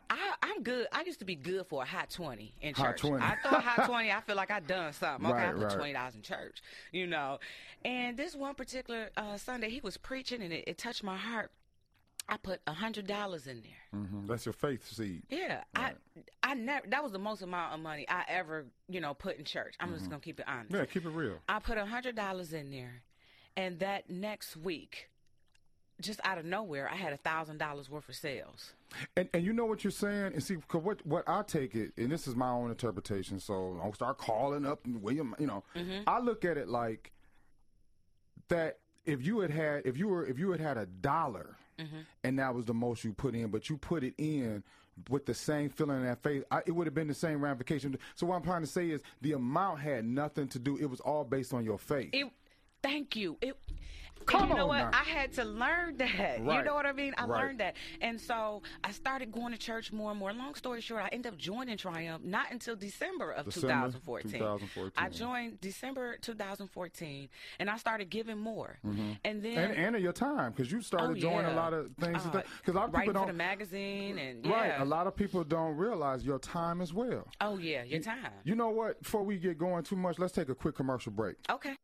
I, 0.10 0.34
I'm 0.42 0.64
good. 0.64 0.88
I 0.92 1.04
used 1.04 1.20
to 1.20 1.26
be 1.26 1.36
good 1.36 1.66
for 1.68 1.84
a 1.84 1.86
hot 1.86 2.10
twenty 2.10 2.54
in 2.62 2.74
Hot 2.76 2.92
church. 2.98 3.02
20. 3.02 3.24
I 3.24 3.36
thought 3.44 3.64
hot 3.64 3.86
twenty. 3.88 4.12
I 4.12 4.22
feel 4.22 4.36
like 4.36 4.52
I 4.52 4.60
done 4.60 4.94
something. 4.94 5.26
Okay, 5.30 5.36
Right, 5.36 5.50
I 5.50 5.52
put 5.54 5.62
right. 5.64 5.76
twenty 5.78 5.94
dollars 5.94 6.16
in 6.16 6.22
church, 6.22 6.62
you 6.92 7.08
know. 7.08 7.40
And 7.86 8.18
this 8.18 8.36
one 8.36 8.56
particular 8.56 9.10
uh, 9.18 9.38
Sunday, 9.38 9.70
he 9.70 9.82
was 9.82 9.98
preaching, 9.98 10.42
and 10.42 10.52
it, 10.54 10.64
it 10.68 10.78
touched 10.78 11.04
my 11.04 11.18
heart. 11.18 11.52
I 12.30 12.36
put 12.38 12.60
a 12.68 12.74
hundred 12.74 13.08
dollars 13.08 13.48
in 13.48 13.62
there. 13.62 14.02
Mhm, 14.02 14.28
That's 14.28 14.46
your 14.46 14.52
faith 14.54 14.86
seed. 14.92 15.24
Yeah, 15.30 15.64
I 15.76 15.94
I 16.44 16.56
never. 16.56 16.86
That 16.88 17.02
was 17.04 17.12
the 17.14 17.20
most 17.20 17.42
amount 17.42 17.74
of 17.74 17.80
money 17.80 18.06
I 18.10 18.24
ever 18.28 18.66
you 18.90 19.00
know 19.00 19.14
put 19.14 19.38
in 19.38 19.46
church. 19.46 19.76
I'm 19.80 19.94
just 19.94 20.10
gonna 20.10 20.20
keep 20.22 20.40
it 20.40 20.46
honest. 20.48 20.70
Mm-hmm. 20.72 20.76
Yeah, 20.78 20.86
keep 20.86 21.06
it 21.06 21.10
real. 21.10 21.38
I 21.48 21.60
put 21.60 21.78
a 21.78 21.86
hundred 21.86 22.16
dollars 22.16 22.52
in 22.54 22.70
there, 22.72 23.02
and 23.56 23.80
that 23.80 24.10
next 24.10 24.58
week, 24.58 25.10
just 26.02 26.20
out 26.24 26.38
of 26.38 26.46
nowhere, 26.46 26.90
I 26.92 26.96
had 26.96 27.14
a 27.14 27.18
thousand 27.18 27.58
dollars 27.58 27.90
worth 27.90 28.08
of 28.10 28.16
sales. 28.16 28.74
And 29.16 29.28
and 29.34 29.44
you 29.44 29.52
know 29.54 29.66
what 29.66 29.84
you're 29.84 29.92
saying, 29.92 30.34
and 30.34 30.44
see, 30.44 30.58
cause 30.68 30.82
what 30.84 31.06
what 31.06 31.24
I 31.28 31.42
take 31.44 31.76
it, 31.76 31.92
and 31.98 32.10
this 32.12 32.28
is 32.28 32.36
my 32.36 32.50
own 32.50 32.70
interpretation. 32.70 33.40
So 33.40 33.80
I'll 33.84 33.94
start 33.94 34.18
calling 34.18 34.66
up 34.66 34.86
and 34.86 35.02
William. 35.02 35.36
You 35.40 35.48
know, 35.48 35.64
Mm-hmm. 35.76 36.04
I 36.08 36.20
look 36.20 36.46
at 36.46 36.58
it 36.58 36.68
like 36.70 37.12
that. 38.50 38.80
If 39.06 39.26
you 39.26 39.40
had 39.40 39.52
had, 39.52 39.86
if 39.86 39.98
you 39.98 40.10
were, 40.10 40.26
if 40.26 40.38
you 40.38 40.52
had 40.52 40.60
had 40.60 40.78
a 40.78 40.86
dollar, 40.86 41.56
Mm-hmm. 41.80 41.98
and 42.24 42.40
that 42.40 42.56
was 42.56 42.66
the 42.66 42.74
most 42.74 43.04
you 43.04 43.14
put 43.14 43.36
in, 43.36 43.50
but 43.50 43.70
you 43.70 43.78
put 43.78 44.04
it 44.04 44.16
in 44.18 44.64
with 45.12 45.28
the 45.28 45.34
same 45.36 45.70
feeling 45.70 45.98
and 45.98 46.08
that 46.08 46.24
faith, 46.24 46.44
I, 46.50 46.62
it 46.66 46.72
would 46.72 46.88
have 46.88 46.96
been 46.96 47.08
the 47.08 47.14
same 47.14 47.40
ramification. 47.40 47.96
So 48.16 48.26
what 48.26 48.36
I'm 48.36 48.42
trying 48.42 48.62
to 48.62 48.68
say 48.68 48.90
is 48.90 49.02
the 49.22 49.34
amount 49.34 49.80
had 49.82 50.04
nothing 50.04 50.48
to 50.48 50.58
do. 50.60 50.76
It 50.78 50.90
was 50.90 51.00
all 51.02 51.24
based 51.24 51.54
on 51.54 51.64
your 51.64 51.78
faith. 51.78 52.10
It. 52.14 52.32
Thank 52.82 53.16
you. 53.16 53.38
It. 53.42 53.58
Come 54.26 54.42
and 54.42 54.50
you 54.52 54.56
know 54.56 54.64
on 54.64 54.68
what? 54.70 54.78
now. 54.80 54.90
I 54.94 55.04
had 55.04 55.32
to 55.34 55.44
learn 55.46 55.98
that. 55.98 56.40
You 56.58 56.64
know 56.64 56.74
what 56.76 56.86
I 56.86 56.92
mean? 56.94 57.14
I 57.18 57.26
Right. 57.26 57.44
learned 57.44 57.60
that. 57.60 57.76
And 58.02 58.20
so 58.20 58.62
I 58.84 58.92
started 58.92 59.32
going 59.32 59.52
to 59.54 59.58
church 59.60 59.92
more 59.92 60.12
and 60.12 60.20
more. 60.20 60.34
Long 60.34 60.56
story 60.56 60.82
short, 60.82 61.04
I 61.04 61.10
ended 61.12 61.34
up 61.34 61.38
joining 61.40 61.78
Triumph 61.78 62.24
not 62.24 62.52
until 62.52 62.76
December 62.76 63.32
of 63.32 63.46
December 63.46 63.92
2014. 63.92 64.32
2014. 64.32 64.92
I 64.98 65.10
joined 65.10 65.62
December 65.62 66.18
2014 66.22 67.30
and 67.60 67.70
I 67.70 67.78
started 67.78 68.10
giving 68.10 68.38
more. 68.38 68.80
And 68.84 69.42
then 69.44 69.58
and, 69.58 69.96
and 69.96 70.04
your 70.04 70.14
time, 70.14 70.52
because 70.52 70.72
you 70.72 70.82
started 70.82 71.18
Oh, 71.18 71.20
doing 71.30 71.46
a 71.46 71.54
lot 71.54 71.74
of 71.74 71.92
things. 72.00 72.24
Because 72.24 72.44
Uh, 72.68 72.72
a 72.72 72.74
lot 72.74 72.86
of 72.90 72.94
people 72.94 73.06
for 73.14 73.20
the 73.20 73.26
don't. 73.28 73.38
magazine 73.38 74.18
and 74.18 74.46
Right, 74.46 74.68
yeah. 74.68 74.84
a 74.84 74.86
lot 74.86 75.08
of 75.08 75.16
people 75.16 75.44
don't 75.44 75.76
realize 75.76 76.26
your 76.26 76.40
time 76.40 76.82
as 76.82 76.94
well. 76.94 77.28
Oh 77.42 77.58
yeah, 77.58 77.84
your 77.84 78.02
time. 78.02 78.32
You 78.44 78.56
know 78.56 78.70
what? 78.70 79.02
Before 79.02 79.24
we 79.24 79.38
get 79.38 79.58
going 79.58 79.84
too 79.84 79.96
much, 79.96 80.20
let's 80.20 80.34
take 80.34 80.50
a 80.50 80.56
quick 80.56 80.76
commercial 80.76 81.12
break. 81.12 81.36
Okay. 81.50 81.76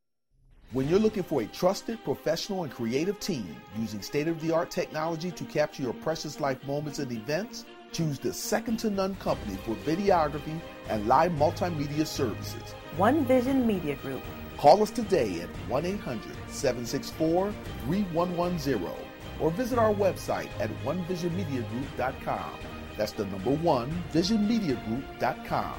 When 0.74 0.89
you're 0.89 0.98
looking 0.98 1.22
for 1.22 1.44
a 1.44 1.46
trusted, 1.46 2.03
professional, 2.03 2.63
and 2.63 2.74
creative 2.74 3.20
team 3.20 3.56
using 3.77 4.01
state 4.01 4.27
of 4.27 4.42
the 4.42 4.51
art 4.51 4.72
technology 4.72 5.30
to 5.30 5.44
capture 5.44 5.84
your 5.84 5.94
precious 5.94 6.39
life 6.39 6.65
moments 6.65 6.98
and 6.98 7.12
events, 7.12 7.65
choose 7.92 8.18
the 8.18 8.34
second 8.34 8.77
to 8.77 8.89
none 8.89 9.13
company 9.18 9.56
for 9.58 9.75
videography 9.86 10.60
and 10.89 11.08
live 11.08 11.32
multimedia 11.34 12.08
services. 12.08 12.74
One 12.98 13.24
Vision 13.24 13.68
Media 13.68 13.96
Group. 13.98 14.24
Call 14.58 14.82
us 14.82 14.89
today 14.89 15.42
at 15.42 15.50
1 15.70 15.86
800 15.86 16.36
764 16.48 17.53
3110 17.86 18.92
or 19.39 19.51
visit 19.51 19.77
our 19.77 19.94
website 19.94 20.50
at 20.60 20.72
onevisionmediagroup.com. 20.84 22.51
That's 22.98 23.12
the 23.12 23.25
number 23.25 23.51
one, 23.51 23.92
visionmediagroup.com. 24.12 25.75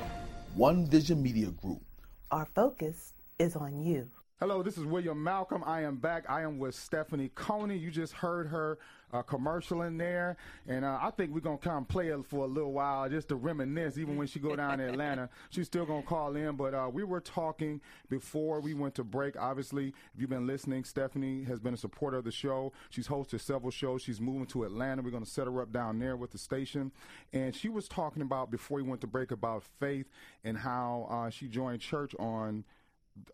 One 0.54 0.86
Vision 0.86 1.20
Media 1.20 1.48
Group. 1.48 1.82
Our 2.30 2.46
focus 2.54 3.12
is 3.40 3.56
on 3.56 3.80
you. 3.80 4.08
Hello, 4.40 4.64
this 4.64 4.76
is 4.76 4.84
William 4.84 5.22
Malcolm. 5.22 5.62
I 5.64 5.82
am 5.82 5.94
back. 5.94 6.28
I 6.28 6.42
am 6.42 6.58
with 6.58 6.74
Stephanie 6.74 7.30
Coney. 7.36 7.76
You 7.76 7.92
just 7.92 8.14
heard 8.14 8.48
her 8.48 8.80
uh, 9.12 9.22
commercial 9.22 9.82
in 9.82 9.96
there, 9.96 10.36
and 10.66 10.84
uh, 10.84 10.98
I 11.00 11.10
think 11.10 11.32
we're 11.32 11.38
gonna 11.38 11.56
come 11.56 11.84
play 11.84 12.08
it 12.08 12.26
for 12.26 12.44
a 12.44 12.48
little 12.48 12.72
while 12.72 13.08
just 13.08 13.28
to 13.28 13.36
reminisce. 13.36 13.96
Even 13.96 14.16
when 14.16 14.26
she 14.26 14.40
go 14.40 14.56
down 14.56 14.78
to 14.78 14.84
Atlanta, 14.88 15.30
she's 15.50 15.66
still 15.66 15.86
gonna 15.86 16.02
call 16.02 16.34
in. 16.34 16.56
But 16.56 16.74
uh, 16.74 16.90
we 16.92 17.04
were 17.04 17.20
talking 17.20 17.80
before 18.10 18.60
we 18.60 18.74
went 18.74 18.96
to 18.96 19.04
break. 19.04 19.36
Obviously, 19.36 19.94
if 20.12 20.20
you've 20.20 20.30
been 20.30 20.48
listening, 20.48 20.82
Stephanie 20.82 21.44
has 21.44 21.60
been 21.60 21.74
a 21.74 21.76
supporter 21.76 22.16
of 22.16 22.24
the 22.24 22.32
show. 22.32 22.72
She's 22.90 23.06
hosted 23.06 23.40
several 23.40 23.70
shows. 23.70 24.02
She's 24.02 24.20
moving 24.20 24.46
to 24.46 24.64
Atlanta. 24.64 25.00
We're 25.00 25.10
gonna 25.10 25.26
set 25.26 25.46
her 25.46 25.62
up 25.62 25.72
down 25.72 26.00
there 26.00 26.16
with 26.16 26.32
the 26.32 26.38
station, 26.38 26.90
and 27.32 27.54
she 27.54 27.68
was 27.68 27.86
talking 27.86 28.20
about 28.20 28.50
before 28.50 28.78
we 28.78 28.82
went 28.82 29.00
to 29.02 29.06
break 29.06 29.30
about 29.30 29.62
faith 29.78 30.06
and 30.42 30.58
how 30.58 31.06
uh, 31.08 31.30
she 31.30 31.46
joined 31.46 31.80
church 31.80 32.16
on. 32.18 32.64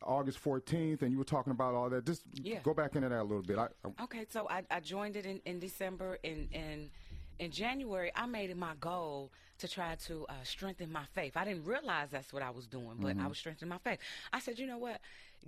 August 0.02 0.42
14th, 0.42 1.02
and 1.02 1.10
you 1.12 1.18
were 1.18 1.24
talking 1.24 1.50
about 1.52 1.74
all 1.74 1.88
that. 1.90 2.04
Just 2.04 2.22
Yeah. 2.34 2.60
go 2.62 2.74
back 2.74 2.94
into 2.96 3.08
that 3.08 3.20
a 3.20 3.22
little 3.22 3.42
bit. 3.42 3.58
I, 3.58 3.68
I, 3.84 4.02
Okay, 4.04 4.26
so 4.30 4.48
I, 4.48 4.62
I 4.70 4.80
joined 4.80 5.16
it 5.16 5.26
in, 5.26 5.40
in 5.44 5.58
December, 5.58 6.18
and 6.24 6.48
and 6.52 6.90
in 7.38 7.50
January, 7.50 8.12
I 8.14 8.26
made 8.26 8.50
it 8.50 8.56
my 8.56 8.74
goal 8.80 9.32
to 9.58 9.68
try 9.68 9.94
to 10.06 10.26
uh, 10.28 10.32
strengthen 10.42 10.92
my 10.92 11.04
faith. 11.14 11.36
I 11.36 11.44
didn't 11.44 11.64
realize 11.64 12.10
that's 12.10 12.32
what 12.32 12.42
I 12.42 12.50
was 12.50 12.66
doing, 12.66 12.96
but 12.98 13.16
I 13.18 13.26
was 13.26 13.38
strengthening 13.38 13.70
my 13.70 13.78
faith. 13.78 13.98
I 14.32 14.40
said, 14.40 14.58
you 14.58 14.66
know 14.66 14.78
what? 14.78 15.00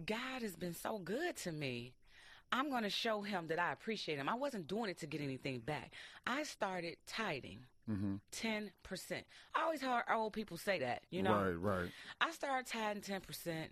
God 0.06 0.40
has 0.40 0.56
been 0.56 0.74
so 0.74 0.98
good 0.98 1.36
to 1.38 1.52
me. 1.52 1.92
I'm 2.50 2.70
going 2.70 2.82
to 2.82 2.90
show 2.90 3.20
him 3.22 3.46
that 3.48 3.58
I 3.58 3.72
appreciate 3.72 4.18
him. 4.18 4.28
I 4.28 4.34
wasn't 4.34 4.68
doing 4.68 4.90
it 4.90 4.98
to 5.00 5.06
get 5.06 5.20
anything 5.20 5.60
back. 5.60 5.92
I 6.26 6.42
started 6.44 6.96
tithing. 7.06 7.60
10%. 8.32 8.70
I 9.54 9.62
always 9.62 9.82
heard 9.82 10.04
old 10.10 10.32
people 10.32 10.56
say 10.56 10.78
that, 10.80 11.02
you 11.10 11.22
know. 11.22 11.34
Right, 11.34 11.80
right. 11.80 11.90
I 12.20 12.30
started 12.30 12.66
tithing 12.66 13.02
10%. 13.02 13.68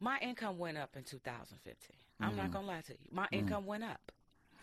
My 0.00 0.18
income 0.20 0.58
went 0.58 0.78
up 0.78 0.96
in 0.96 1.02
2015. 1.02 1.96
I'm 2.20 2.36
not 2.36 2.50
going 2.52 2.64
to 2.64 2.70
lie 2.70 2.80
to 2.82 2.92
you. 2.92 2.98
My 3.10 3.26
income 3.32 3.66
went 3.66 3.84
up 3.84 4.12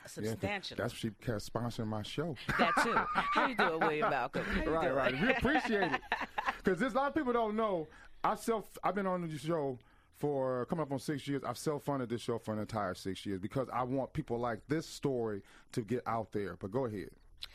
Mm-hmm. 0.07 0.23
Yeah, 0.23 0.31
substantially. 0.31 0.77
that's 0.77 0.93
she 0.93 1.09
kept 1.21 1.51
sponsoring 1.51 1.87
my 1.87 2.03
show. 2.03 2.35
that 2.59 2.71
too. 2.83 2.93
How 2.93 3.47
you 3.47 3.55
doing, 3.55 3.79
William 3.79 4.09
Malcolm? 4.11 4.43
Right, 4.65 4.83
doing? 4.83 4.93
right. 4.95 5.21
We 5.21 5.31
appreciate 5.31 5.91
it 5.93 6.01
because 6.63 6.79
there's 6.79 6.93
a 6.93 6.95
lot 6.97 7.07
of 7.07 7.15
people 7.15 7.33
don't 7.33 7.55
know. 7.55 7.87
I 8.23 8.35
self. 8.35 8.65
I've 8.83 8.95
been 8.95 9.07
on 9.07 9.27
the 9.27 9.37
show 9.37 9.79
for 10.17 10.65
coming 10.67 10.83
up 10.83 10.91
on 10.91 10.99
six 10.99 11.27
years. 11.27 11.41
I've 11.43 11.57
self-funded 11.57 12.09
this 12.09 12.21
show 12.21 12.37
for 12.37 12.53
an 12.53 12.59
entire 12.59 12.93
six 12.93 13.25
years 13.25 13.39
because 13.39 13.67
I 13.73 13.83
want 13.83 14.13
people 14.13 14.37
like 14.39 14.59
this 14.67 14.85
story 14.85 15.41
to 15.71 15.81
get 15.81 16.03
out 16.05 16.31
there. 16.31 16.55
But 16.55 16.71
go 16.71 16.85
ahead. 16.85 17.09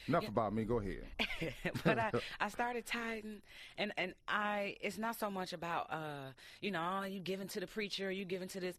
Enough 0.08 0.28
about 0.28 0.54
me. 0.54 0.64
Go 0.64 0.80
ahead. 0.80 1.04
but 1.84 1.98
I, 1.98 2.10
I 2.40 2.48
started 2.48 2.86
tithing, 2.86 3.42
and 3.78 3.92
and 3.96 4.14
I 4.26 4.76
it's 4.80 4.98
not 4.98 5.18
so 5.18 5.30
much 5.30 5.52
about 5.52 5.92
uh 5.92 6.32
you 6.60 6.70
know 6.70 7.00
oh, 7.02 7.04
you 7.04 7.20
giving 7.20 7.48
to 7.48 7.60
the 7.60 7.66
preacher, 7.66 8.10
you 8.10 8.24
giving 8.24 8.48
to 8.48 8.60
this. 8.60 8.76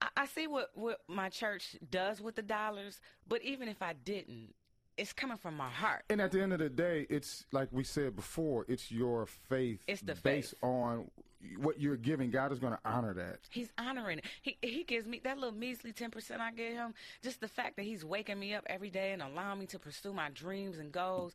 I, 0.00 0.08
I 0.16 0.26
see 0.26 0.46
what 0.46 0.70
what 0.74 1.00
my 1.08 1.28
church 1.28 1.76
does 1.90 2.20
with 2.20 2.34
the 2.36 2.42
dollars, 2.42 3.00
but 3.28 3.42
even 3.42 3.68
if 3.68 3.82
I 3.82 3.92
didn't, 3.92 4.54
it's 4.96 5.12
coming 5.12 5.36
from 5.36 5.56
my 5.56 5.68
heart. 5.68 6.04
And 6.10 6.20
at 6.20 6.32
the 6.32 6.42
end 6.42 6.52
of 6.52 6.58
the 6.58 6.68
day, 6.68 7.06
it's 7.10 7.44
like 7.52 7.68
we 7.72 7.84
said 7.84 8.16
before. 8.16 8.64
It's 8.68 8.90
your 8.90 9.26
faith. 9.26 9.80
It's 9.86 10.02
the 10.02 10.14
based 10.14 10.50
faith. 10.50 10.62
on 10.62 11.10
what 11.58 11.80
you're 11.80 11.96
giving. 11.96 12.30
God 12.30 12.52
is 12.52 12.58
going 12.58 12.72
to 12.72 12.78
honor 12.84 13.14
that. 13.14 13.38
He's 13.50 13.68
honoring 13.78 14.18
it. 14.18 14.24
He 14.42 14.56
he 14.62 14.84
gives 14.84 15.06
me 15.06 15.20
that 15.24 15.38
little 15.38 15.56
measly 15.56 15.92
ten 15.92 16.10
percent 16.10 16.40
I 16.40 16.52
give 16.52 16.72
him. 16.72 16.94
Just 17.22 17.40
the 17.40 17.48
fact 17.48 17.76
that 17.76 17.84
he's 17.84 18.04
waking 18.04 18.38
me 18.38 18.54
up 18.54 18.64
every 18.66 18.90
day 18.90 19.12
and 19.12 19.22
allowing 19.22 19.60
me 19.60 19.66
to 19.66 19.78
pursue 19.78 20.12
my 20.12 20.30
dreams 20.30 20.78
and 20.78 20.92
goals. 20.92 21.34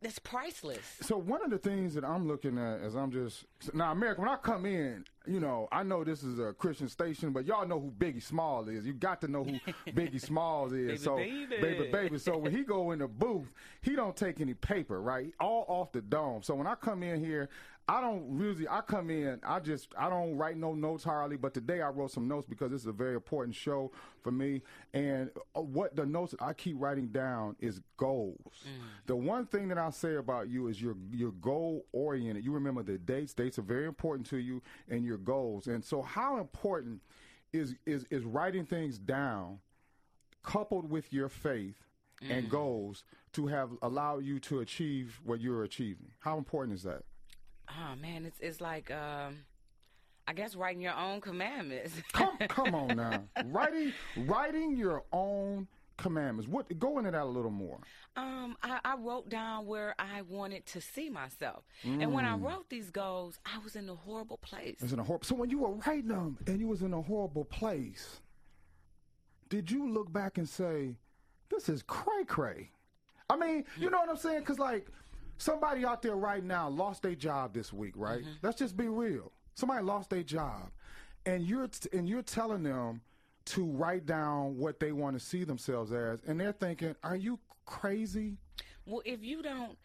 That's 0.00 0.20
priceless. 0.20 0.96
So 1.00 1.18
one 1.18 1.42
of 1.42 1.50
the 1.50 1.58
things 1.58 1.92
that 1.94 2.04
I'm 2.04 2.28
looking 2.28 2.56
at 2.56 2.82
is 2.82 2.94
I'm 2.94 3.10
just 3.10 3.44
now 3.74 3.90
America. 3.90 4.20
When 4.20 4.30
I 4.30 4.36
come 4.36 4.64
in, 4.64 5.04
you 5.26 5.40
know, 5.40 5.66
I 5.72 5.82
know 5.82 6.04
this 6.04 6.22
is 6.22 6.38
a 6.38 6.52
Christian 6.52 6.88
station, 6.88 7.32
but 7.32 7.44
y'all 7.44 7.66
know 7.66 7.80
who 7.80 7.90
Biggie 7.90 8.22
Small 8.22 8.68
is. 8.68 8.86
You 8.86 8.92
got 8.92 9.20
to 9.22 9.28
know 9.28 9.42
who 9.42 9.58
Biggie 9.92 10.20
Smalls 10.20 10.72
is. 10.72 10.86
Baby, 10.86 10.98
so 10.98 11.16
baby. 11.16 11.56
baby, 11.60 11.90
baby. 11.90 12.18
So 12.18 12.38
when 12.38 12.54
he 12.54 12.62
go 12.62 12.92
in 12.92 13.00
the 13.00 13.08
booth, 13.08 13.52
he 13.82 13.96
don't 13.96 14.14
take 14.14 14.40
any 14.40 14.54
paper, 14.54 15.02
right? 15.02 15.32
All 15.40 15.64
off 15.66 15.90
the 15.90 16.00
dome. 16.00 16.42
So 16.44 16.54
when 16.54 16.68
I 16.68 16.76
come 16.76 17.02
in 17.02 17.22
here. 17.22 17.48
I 17.90 18.02
don't 18.02 18.38
usually. 18.38 18.68
I 18.68 18.82
come 18.82 19.08
in. 19.08 19.40
I 19.42 19.60
just. 19.60 19.88
I 19.98 20.10
don't 20.10 20.36
write 20.36 20.58
no 20.58 20.74
notes 20.74 21.04
hardly. 21.04 21.38
But 21.38 21.54
today 21.54 21.80
I 21.80 21.88
wrote 21.88 22.10
some 22.10 22.28
notes 22.28 22.46
because 22.46 22.70
this 22.70 22.82
is 22.82 22.86
a 22.86 22.92
very 22.92 23.14
important 23.14 23.56
show 23.56 23.92
for 24.22 24.30
me. 24.30 24.62
And 24.92 25.30
uh, 25.56 25.62
what 25.62 25.96
the 25.96 26.04
notes 26.04 26.32
that 26.32 26.42
I 26.42 26.52
keep 26.52 26.76
writing 26.78 27.08
down 27.08 27.56
is 27.60 27.80
goals. 27.96 28.64
The 29.06 29.16
one 29.16 29.46
thing 29.46 29.68
that 29.68 29.78
I 29.78 29.88
say 29.88 30.16
about 30.16 30.50
you 30.50 30.68
is 30.68 30.82
you're 30.82 30.96
you're 31.10 31.32
goal 31.32 31.86
oriented. 31.92 32.44
You 32.44 32.52
remember 32.52 32.82
the 32.82 32.98
dates. 32.98 33.32
Dates 33.32 33.58
are 33.58 33.62
very 33.62 33.86
important 33.86 34.28
to 34.28 34.36
you 34.36 34.62
and 34.90 35.02
your 35.02 35.18
goals. 35.18 35.66
And 35.66 35.82
so, 35.82 36.02
how 36.02 36.36
important 36.36 37.00
is 37.54 37.74
is 37.86 38.04
is 38.10 38.24
writing 38.24 38.66
things 38.66 38.98
down, 38.98 39.60
coupled 40.42 40.90
with 40.90 41.10
your 41.10 41.30
faith 41.30 41.76
and 42.20 42.50
goals, 42.50 43.04
to 43.32 43.46
have 43.46 43.70
allowed 43.80 44.24
you 44.24 44.40
to 44.40 44.60
achieve 44.60 45.20
what 45.24 45.40
you're 45.40 45.62
achieving? 45.62 46.10
How 46.18 46.36
important 46.36 46.76
is 46.76 46.82
that? 46.82 47.04
Oh 47.70 47.94
man, 48.00 48.24
it's 48.24 48.38
it's 48.40 48.60
like 48.60 48.90
um, 48.90 49.36
I 50.26 50.32
guess 50.32 50.54
writing 50.54 50.80
your 50.80 50.94
own 50.96 51.20
commandments. 51.20 51.94
Come, 52.12 52.36
come 52.48 52.74
on 52.74 52.96
now. 52.96 53.24
writing, 53.46 53.92
writing 54.16 54.76
your 54.76 55.04
own 55.12 55.66
commandments. 55.96 56.48
What? 56.50 56.78
Go 56.78 56.98
into 56.98 57.10
that 57.10 57.22
a 57.22 57.24
little 57.24 57.50
more. 57.50 57.78
Um, 58.16 58.56
I, 58.62 58.80
I 58.84 58.96
wrote 58.96 59.28
down 59.28 59.66
where 59.66 59.94
I 59.98 60.22
wanted 60.22 60.66
to 60.66 60.80
see 60.80 61.08
myself, 61.08 61.64
and 61.84 62.12
when 62.12 62.24
I 62.24 62.36
Mm. 62.36 62.42
wrote 62.42 62.68
these 62.70 62.90
goals, 62.90 63.38
I 63.46 63.58
was 63.58 63.76
in 63.76 63.88
a 63.88 63.94
horrible 63.94 64.38
place. 64.38 64.76
It 64.78 64.82
was 64.82 64.92
in 64.92 64.98
a 64.98 65.04
horrible. 65.04 65.24
So 65.26 65.34
when 65.34 65.50
you 65.50 65.58
were 65.58 65.72
writing 65.72 66.08
them 66.08 66.38
and 66.46 66.58
you 66.60 66.68
was 66.68 66.82
in 66.82 66.92
a 66.92 67.02
horrible 67.02 67.44
place, 67.44 68.20
did 69.48 69.70
you 69.70 69.88
look 69.90 70.12
back 70.12 70.38
and 70.38 70.48
say, 70.48 70.96
"This 71.50 71.68
is 71.68 71.82
cray 71.82 72.24
cray"? 72.26 72.70
I 73.30 73.36
mean, 73.36 73.64
you 73.78 73.90
know 73.90 73.98
what 73.98 74.08
I'm 74.08 74.16
saying? 74.16 74.40
Because 74.40 74.58
like 74.58 74.86
somebody 75.38 75.84
out 75.84 76.02
there 76.02 76.16
right 76.16 76.44
now 76.44 76.68
lost 76.68 77.02
their 77.02 77.14
job 77.14 77.54
this 77.54 77.72
week, 77.72 77.94
right? 77.96 78.22
Let's 78.42 78.58
just 78.58 78.76
be 78.76 78.88
real. 78.88 79.32
Somebody 79.54 79.82
lost 79.84 80.10
their 80.10 80.22
job, 80.22 80.70
and 81.26 81.42
you're 81.44 81.68
t- 81.68 81.88
and 81.92 82.08
you're 82.08 82.22
telling 82.22 82.62
them 82.62 83.00
to 83.46 83.64
write 83.64 84.04
down 84.06 84.58
what 84.58 84.78
they 84.78 84.92
want 84.92 85.18
to 85.18 85.24
see 85.24 85.44
themselves 85.44 85.90
as, 85.92 86.20
and 86.26 86.38
they're 86.38 86.52
thinking, 86.52 86.94
"Are 87.02 87.16
you 87.16 87.38
crazy?" 87.64 88.36
Well, 88.86 89.02
if 89.04 89.22
you 89.22 89.42
don't 89.42 89.76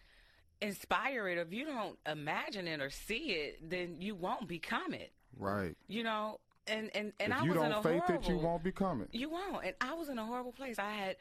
inspire 0.62 1.28
it, 1.28 1.38
if 1.38 1.52
you 1.54 1.66
don't 1.66 1.98
imagine 2.06 2.68
it 2.68 2.82
or 2.82 2.90
see 2.90 3.32
it, 3.32 3.70
then 3.70 3.96
you 4.00 4.16
won't 4.16 4.48
become 4.48 4.94
it. 4.94 5.12
Right. 5.38 5.76
You 5.88 6.04
know, 6.04 6.40
and 6.68 6.90
and 6.96 7.14
and 7.20 7.34
if 7.34 7.40
I 7.40 7.44
you 7.44 7.54
was 7.54 7.58
in 7.62 7.66
a 7.66 7.70
don't 7.70 7.84
faith 7.84 8.04
horrible. 8.04 8.26
it, 8.26 8.30
you 8.30 8.38
won't 8.38 8.64
become 8.64 9.02
it. 9.02 9.10
You 9.12 9.30
won't. 9.30 9.66
And 9.66 9.76
I 9.82 9.94
was 9.94 10.10
in 10.10 10.18
a 10.18 10.26
horrible 10.26 10.52
place. 10.52 10.78
I 10.80 10.92
had, 10.92 11.16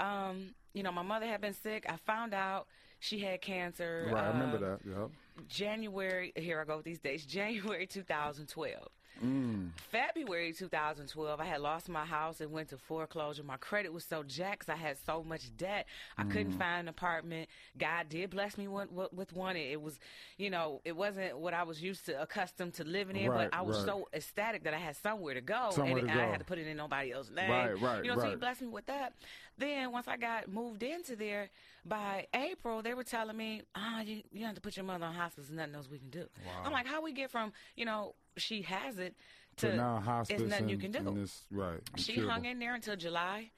um, 0.00 0.54
you 0.74 0.82
know, 0.82 0.92
my 0.92 1.02
mother 1.02 1.26
had 1.26 1.40
been 1.40 1.54
sick. 1.54 1.86
I 1.88 1.96
found 2.04 2.34
out 2.34 2.66
she 3.02 3.18
had 3.18 3.40
cancer. 3.40 4.08
Right. 4.12 4.24
I 4.24 4.28
remember 4.28 4.56
uh, 4.56 4.70
that. 4.70 4.78
Yep. 4.88 5.10
January. 5.48 6.32
Here 6.36 6.60
I 6.60 6.64
go 6.64 6.76
with 6.76 6.84
these 6.84 7.00
dates. 7.00 7.24
January 7.26 7.86
2012. 7.86 8.88
Mm. 9.22 9.68
February 9.90 10.52
2012, 10.52 11.38
I 11.38 11.44
had 11.44 11.60
lost 11.60 11.88
my 11.88 12.04
house 12.04 12.40
and 12.40 12.50
went 12.50 12.70
to 12.70 12.76
foreclosure. 12.78 13.44
My 13.44 13.56
credit 13.58 13.92
was 13.92 14.04
so 14.04 14.24
jacked. 14.24 14.68
I 14.68 14.74
had 14.74 14.96
so 15.06 15.22
much 15.22 15.54
debt. 15.56 15.86
I 16.18 16.24
Mm. 16.24 16.30
couldn't 16.32 16.52
find 16.58 16.80
an 16.80 16.88
apartment. 16.88 17.48
God 17.78 18.08
did 18.08 18.30
bless 18.30 18.58
me 18.58 18.66
with, 18.66 18.88
with, 19.12 19.32
one. 19.32 19.54
It 19.56 19.80
was, 19.80 20.00
you 20.38 20.50
know, 20.50 20.80
it 20.84 20.96
wasn't 20.96 21.38
what 21.38 21.54
I 21.54 21.62
was 21.62 21.80
used 21.80 22.06
to, 22.06 22.20
accustomed 22.20 22.74
to 22.74 22.84
living 22.84 23.14
in, 23.16 23.30
Right, 23.30 23.48
but 23.50 23.56
I 23.56 23.62
was 23.62 23.76
right. 23.78 23.86
so 23.86 24.08
ecstatic 24.12 24.64
that 24.64 24.74
I 24.74 24.78
had 24.78 24.96
somewhere 24.96 25.34
to 25.34 25.40
go. 25.40 25.68
Somewhere 25.72 25.98
and 25.98 26.08
to 26.08 26.14
I 26.14 26.16
go. 26.16 26.30
had 26.32 26.38
to 26.40 26.44
put 26.46 26.58
it 26.58 26.66
in 26.66 26.76
nobody 26.76 27.12
else's 27.12 27.32
name. 27.32 27.50
Right, 27.50 27.80
right, 27.80 28.04
You 28.04 28.10
know, 28.10 28.16
so 28.16 28.24
he 28.24 28.28
right. 28.30 28.40
blessed 28.40 28.62
me 28.62 28.68
with 28.68 28.86
that. 28.86 29.12
Then 29.58 29.92
once 29.92 30.08
I 30.08 30.16
got 30.16 30.48
moved 30.48 30.82
into 30.82 31.16
there, 31.16 31.50
by 31.84 32.26
April, 32.34 32.82
they 32.82 32.94
were 32.94 33.04
telling 33.04 33.36
me, 33.36 33.62
ah, 33.74 34.00
you, 34.00 34.22
you 34.32 34.44
have 34.46 34.54
to 34.54 34.60
put 34.60 34.76
your 34.76 34.84
mother 34.84 35.04
on 35.04 35.14
hospice. 35.14 35.46
There's 35.46 35.56
nothing 35.56 35.74
else 35.74 35.88
we 35.90 35.98
can 35.98 36.10
do. 36.10 36.26
I'm 36.64 36.72
like, 36.72 36.86
how 36.86 37.02
we 37.02 37.12
get 37.12 37.30
from, 37.30 37.52
you 37.76 37.84
know, 37.84 38.14
she 38.36 38.62
has 38.62 38.98
it 38.98 39.14
to 39.58 39.66
But 39.66 39.76
now 39.76 40.00
hospice 40.00 40.40
it's 40.40 40.50
nothing 40.50 40.64
and, 40.64 40.70
you 40.70 40.78
can 40.78 40.92
do. 40.92 41.14
this 41.14 41.42
right. 41.50 41.80
She 41.96 42.18
hung 42.18 42.44
in 42.44 42.58
there 42.58 42.74
until 42.74 42.96
July, 42.96 43.50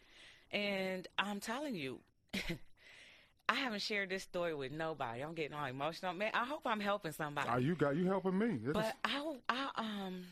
and 0.50 1.06
I'm 1.18 1.40
telling 1.40 1.74
you, 1.74 2.00
I 3.48 3.54
haven't 3.54 3.82
shared 3.82 4.08
this 4.08 4.22
story 4.22 4.54
with 4.54 4.72
nobody. 4.72 5.20
I'm 5.20 5.34
getting 5.34 5.54
all 5.54 5.66
emotional, 5.66 6.14
man. 6.14 6.30
I 6.32 6.44
hope 6.44 6.62
I'm 6.64 6.80
helping 6.80 7.12
somebody. 7.12 7.48
Are 7.48 7.60
you 7.60 7.74
got 7.74 7.94
you 7.94 8.06
helping 8.06 8.38
me? 8.38 8.58
But 8.72 8.96
I, 9.04 9.34
I, 9.48 9.68
um, 9.76 10.24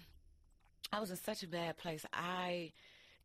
I 0.93 0.99
was 0.99 1.11
in 1.11 1.17
such 1.17 1.43
a 1.43 1.47
bad 1.47 1.77
place. 1.77 2.07
I 2.13 2.73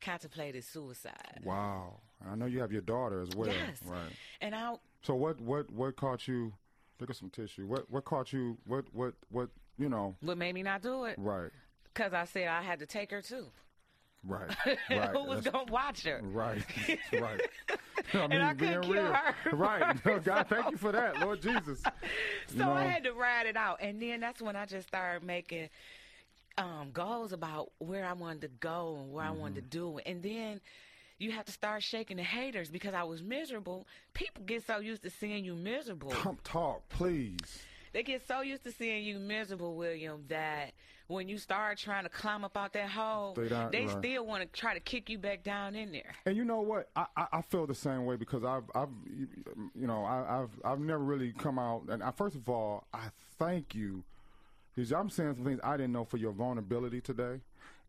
contemplated 0.01 0.63
suicide, 0.63 1.41
wow. 1.44 1.96
I 2.26 2.36
know 2.36 2.46
you 2.46 2.60
have 2.62 2.72
your 2.72 2.82
daughter 2.82 3.22
as 3.22 3.30
well. 3.36 3.48
Yes. 3.50 3.80
Right. 3.86 4.12
and 4.42 4.56
I, 4.56 4.76
So 5.04 5.16
what 5.16 5.40
what 5.42 5.70
what 5.72 5.96
caught 5.96 6.28
you? 6.28 6.54
Look 7.00 7.10
at 7.10 7.16
some 7.16 7.30
tissue. 7.30 7.68
What 7.68 7.90
what 7.92 8.06
caught 8.06 8.34
you? 8.34 8.58
What 8.66 8.86
what 8.94 9.14
what? 9.30 9.50
You 9.78 9.90
know. 9.90 10.16
what 10.22 10.38
made 10.40 10.56
me 10.56 10.64
not 10.64 10.82
do 10.82 11.04
it? 11.06 11.16
Right. 11.20 11.52
Because 11.94 12.12
I 12.14 12.26
said 12.26 12.48
I 12.48 12.64
had 12.64 12.80
to 12.80 12.88
take 12.88 13.12
her 13.12 13.22
too. 13.22 13.46
Right. 14.24 14.50
Right. 14.90 15.10
Who 15.12 15.24
was 15.26 15.42
gonna 15.42 15.72
watch 15.72 16.04
her? 16.04 16.20
Right. 16.24 16.64
right. 17.14 17.42
I 18.14 18.18
mean, 18.28 18.32
And 18.32 18.44
I 18.44 18.54
being 18.54 18.72
couldn't 18.74 18.84
kill 18.84 18.94
real. 19.04 19.14
her. 19.14 19.36
Right. 19.56 20.06
No, 20.06 20.20
God, 20.20 20.48
thank 20.50 20.72
you 20.72 20.78
for 20.78 20.92
that, 20.92 21.20
Lord 21.20 21.42
Jesus. 21.42 21.84
So 22.58 22.72
I 22.72 22.84
had 22.86 23.04
to 23.04 23.14
ride 23.14 23.46
it 23.46 23.56
out, 23.56 23.78
and 23.82 24.02
then 24.02 24.20
that's 24.20 24.42
when 24.42 24.56
I 24.56 24.66
just 24.66 24.88
started 24.88 25.24
making 25.26 25.70
um, 26.58 26.90
goals 26.92 27.32
about 27.34 27.70
where 27.78 28.06
I 28.06 28.14
wanted 28.14 28.42
to 28.42 28.48
go 28.60 28.98
and 29.00 29.14
where 29.14 29.24
I 29.26 29.30
wanted 29.32 29.72
to 29.72 29.78
Mm-hmm. 29.78 29.96
do, 29.96 30.00
and 30.06 30.24
then 30.24 30.62
you 31.20 31.32
have 31.32 31.46
to 31.46 31.52
start 31.52 31.84
shaking 31.84 32.18
the 32.18 32.24
haters 32.24 32.70
because 32.70 32.94
I 32.94 33.04
was 33.04 33.24
miserable. 33.24 33.88
People 34.14 34.44
get 34.46 34.66
so 34.66 34.80
used 34.80 35.04
to 35.04 35.10
seeing 35.10 35.44
you 35.44 35.56
miserable. 35.56 36.10
Come 36.10 36.38
talk, 36.44 36.88
please. 36.90 37.64
They 37.94 38.04
get 38.04 38.28
so 38.28 38.42
used 38.42 38.64
to 38.66 38.72
seeing 38.72 39.04
you 39.04 39.18
miserable, 39.18 39.76
William, 39.76 40.24
that 40.28 40.74
when 41.08 41.30
you 41.30 41.38
start 41.38 41.78
trying 41.78 42.04
to 42.04 42.10
climb 42.10 42.44
up 42.44 42.56
out 42.58 42.74
that 42.74 42.90
hole, 42.90 43.34
They 43.34 43.48
they 43.48 43.86
right. 43.86 43.98
still 43.98 44.26
want 44.26 44.44
to 44.44 44.60
try 44.60 44.74
to 44.74 44.80
kick 44.80 45.10
you 45.10 45.18
back 45.18 45.42
down 45.42 45.74
in 45.74 45.92
there. 45.92 46.14
And 46.26 46.36
you 46.36 46.44
know 46.46 46.60
what? 46.62 46.90
I, 46.96 47.06
I, 47.16 47.28
I 47.34 47.42
feel 47.42 47.66
the 47.66 47.74
same 47.74 48.06
way 48.06 48.18
because 48.18 48.44
I've, 48.44 48.66
I've 48.76 48.90
you, 49.74 49.88
know, 49.88 50.04
I, 50.04 50.42
I've, 50.42 50.50
I've 50.64 50.80
never 50.80 51.04
really 51.04 51.32
come 51.32 51.58
out. 51.58 51.84
And 51.90 52.04
I, 52.04 52.12
first 52.12 52.36
of 52.36 52.48
all, 52.50 52.86
I 52.94 53.08
thank 53.40 53.74
you 53.74 54.04
because 54.76 54.92
I'm 54.92 55.10
saying 55.10 55.36
some 55.36 55.46
things 55.46 55.60
I 55.64 55.78
didn't 55.78 55.94
know 55.94 56.04
for 56.06 56.18
your 56.18 56.34
vulnerability 56.34 57.02
today, 57.02 57.40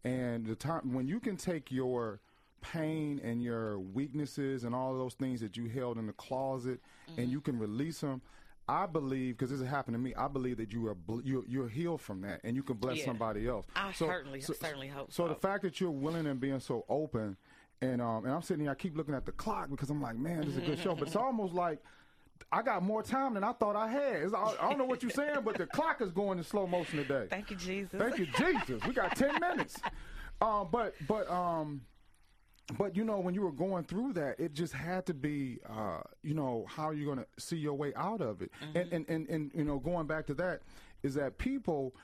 and 0.04 0.46
the 0.46 0.54
time 0.54 0.94
when 0.94 1.06
you 1.06 1.20
can 1.20 1.36
take 1.36 1.70
your 1.70 2.20
pain 2.60 3.20
and 3.24 3.42
your 3.42 3.78
weaknesses 3.78 4.64
and 4.64 4.74
all 4.74 4.92
of 4.92 4.98
those 4.98 5.14
things 5.14 5.40
that 5.40 5.56
you 5.56 5.68
held 5.68 5.98
in 5.98 6.06
the 6.06 6.12
closet 6.12 6.80
Mm-hmm. 7.10 7.20
and 7.20 7.30
you 7.30 7.40
can 7.40 7.58
release 7.58 8.00
them. 8.00 8.20
I 8.68 8.84
believe 8.84 9.38
because 9.38 9.48
this 9.50 9.60
has 9.60 9.68
happened 9.68 9.94
to 9.94 9.98
me. 9.98 10.14
I 10.14 10.28
believe 10.28 10.58
that 10.58 10.72
you 10.74 10.86
are 10.88 10.94
bl- 10.94 11.20
you're, 11.24 11.44
you're 11.48 11.68
healed 11.70 12.02
from 12.02 12.20
that, 12.20 12.40
and 12.44 12.54
you 12.54 12.62
can 12.62 12.76
bless 12.76 12.98
Yeah. 12.98 13.06
somebody 13.06 13.48
else. 13.48 13.64
I 13.74 13.92
certainly- 13.92 14.42
certainly 14.42 14.88
hope 14.88 15.10
So 15.10 15.24
so, 15.24 15.28
the 15.28 15.34
fact 15.36 15.62
that 15.62 15.80
you're 15.80 15.90
willing 15.90 16.26
and 16.26 16.38
being 16.38 16.60
so 16.60 16.84
open, 16.90 17.38
and 17.80 18.02
um, 18.02 18.26
and 18.26 18.34
I'm 18.34 18.42
sitting 18.42 18.64
here, 18.64 18.72
I 18.72 18.74
keep 18.74 18.94
looking 18.94 19.14
at 19.14 19.24
the 19.24 19.32
clock 19.32 19.70
because 19.70 19.88
I'm 19.88 20.02
like, 20.02 20.18
man, 20.18 20.40
this 20.40 20.48
is 20.48 20.58
a 20.58 20.60
good 20.60 20.78
show, 20.78 20.94
but 20.94 21.08
it's 21.08 21.16
almost 21.28 21.54
like. 21.54 21.78
I 22.52 22.62
got 22.62 22.82
more 22.84 23.02
time 23.02 23.34
than 23.34 23.42
I 23.42 23.52
thought 23.52 23.74
I 23.74 23.88
had. 23.88 24.22
It's, 24.22 24.32
I, 24.32 24.54
I 24.60 24.68
don't 24.68 24.78
know 24.78 24.84
what 24.84 25.02
you're 25.02 25.10
saying, 25.10 25.38
but 25.44 25.58
the 25.58 25.66
clock 25.78 26.00
is 26.00 26.12
going 26.12 26.38
in 26.38 26.44
slow 26.44 26.66
motion 26.68 26.98
today. 26.98 27.26
Thank 27.28 27.50
you, 27.50 27.56
Jesus. 27.56 27.98
Thank 28.00 28.16
you, 28.18 28.26
Jesus. 28.26 28.80
We 28.86 28.92
got 28.94 29.16
ten 29.16 29.40
minutes. 29.40 29.76
Um, 30.40 30.68
but 30.72 30.94
but 31.08 31.28
um, 31.30 31.80
but 32.76 32.96
you 32.96 33.04
know 33.04 33.18
when 33.18 33.34
you 33.34 33.42
were 33.42 33.52
going 33.52 33.84
through 33.84 34.12
that, 34.14 34.38
it 34.38 34.52
just 34.52 34.74
had 34.74 35.06
to 35.06 35.14
be 35.14 35.58
uh, 35.68 36.00
you 36.22 36.34
know 36.34 36.66
how 36.68 36.90
you're 36.90 37.14
going 37.14 37.24
to 37.24 37.42
see 37.42 37.56
your 37.56 37.74
way 37.74 37.92
out 37.96 38.20
of 38.20 38.42
it. 38.42 38.50
And, 38.60 38.74
mm-hmm. 38.74 38.94
and 38.94 39.08
and 39.08 39.28
and 39.28 39.52
you 39.54 39.64
know 39.64 39.78
going 39.78 40.06
back 40.06 40.26
to 40.26 40.34
that 40.34 40.60
is 41.02 41.14
that 41.14 41.38
people, 41.38 41.94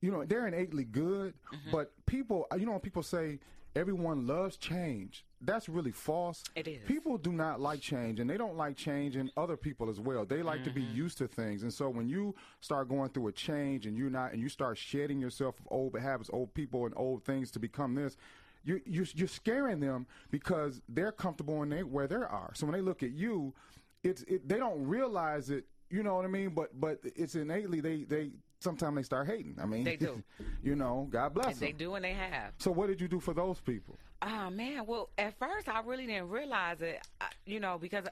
you 0.00 0.10
know, 0.10 0.24
they're 0.24 0.46
innately 0.46 0.84
good, 0.84 1.34
mm-hmm. 1.52 1.70
but 1.70 1.92
people, 2.06 2.46
uh, 2.52 2.56
you 2.56 2.66
know, 2.66 2.78
people 2.78 3.02
say 3.02 3.40
everyone 3.74 4.26
loves 4.26 4.56
change. 4.56 5.24
That's 5.40 5.68
really 5.68 5.90
false. 5.90 6.44
It 6.54 6.68
is. 6.68 6.78
People 6.86 7.18
do 7.18 7.32
not 7.32 7.60
like 7.60 7.80
change, 7.80 8.20
and 8.20 8.30
they 8.30 8.36
don't 8.36 8.56
like 8.56 8.76
change 8.76 9.16
in 9.16 9.30
other 9.36 9.56
people 9.56 9.90
as 9.90 9.98
well. 9.98 10.24
They 10.24 10.42
like 10.42 10.62
to 10.64 10.70
be 10.70 10.82
mm-hmm. 10.82 10.96
used 10.96 11.18
to 11.18 11.26
things, 11.26 11.64
and 11.64 11.72
so 11.72 11.88
when 11.88 12.08
you 12.08 12.34
start 12.60 12.88
going 12.88 13.10
through 13.10 13.28
a 13.28 13.32
change, 13.32 13.86
and 13.86 13.96
you're 13.96 14.10
not, 14.10 14.32
and 14.32 14.40
you 14.40 14.48
start 14.48 14.78
shedding 14.78 15.18
yourself 15.18 15.58
of 15.58 15.66
old 15.70 15.98
habits, 15.98 16.30
old 16.32 16.54
people, 16.54 16.86
and 16.86 16.94
old 16.96 17.24
things 17.24 17.50
to 17.52 17.58
become 17.58 17.96
this, 17.96 18.16
you 18.64 18.80
you're, 18.84 19.06
you're 19.14 19.28
scaring 19.28 19.80
them 19.80 20.06
because 20.30 20.80
they're 20.88 21.12
comfortable 21.12 21.62
in 21.62 21.70
they, 21.70 21.82
where 21.82 22.06
they 22.06 22.16
are. 22.16 22.52
So 22.54 22.66
when 22.66 22.74
they 22.74 22.80
look 22.80 23.02
at 23.02 23.12
you, 23.12 23.54
it's 24.02 24.22
it, 24.22 24.48
they 24.48 24.58
don't 24.58 24.86
realize 24.86 25.50
it. 25.50 25.64
You 25.90 26.02
know 26.02 26.14
what 26.14 26.24
I 26.24 26.28
mean? 26.28 26.50
But 26.50 26.78
but 26.80 27.00
it's 27.16 27.34
innately 27.34 27.80
they 27.80 28.04
they 28.04 28.30
sometimes 28.60 28.96
they 28.96 29.02
start 29.02 29.26
hating. 29.26 29.56
I 29.60 29.66
mean 29.66 29.84
They 29.84 29.96
do. 29.96 30.22
you 30.62 30.76
know, 30.76 31.08
God 31.10 31.34
bless 31.34 31.58
them. 31.58 31.68
They 31.68 31.72
do 31.72 31.94
and 31.94 32.04
they 32.04 32.14
have. 32.14 32.52
So 32.58 32.70
what 32.70 32.88
did 32.88 33.00
you 33.00 33.08
do 33.08 33.20
for 33.20 33.34
those 33.34 33.60
people? 33.60 33.96
Oh 34.22 34.50
man, 34.50 34.86
well 34.86 35.10
at 35.18 35.38
first 35.38 35.68
I 35.68 35.80
really 35.80 36.06
didn't 36.06 36.28
realize 36.28 36.80
it, 36.80 37.00
you 37.44 37.60
know, 37.60 37.78
because 37.78 38.04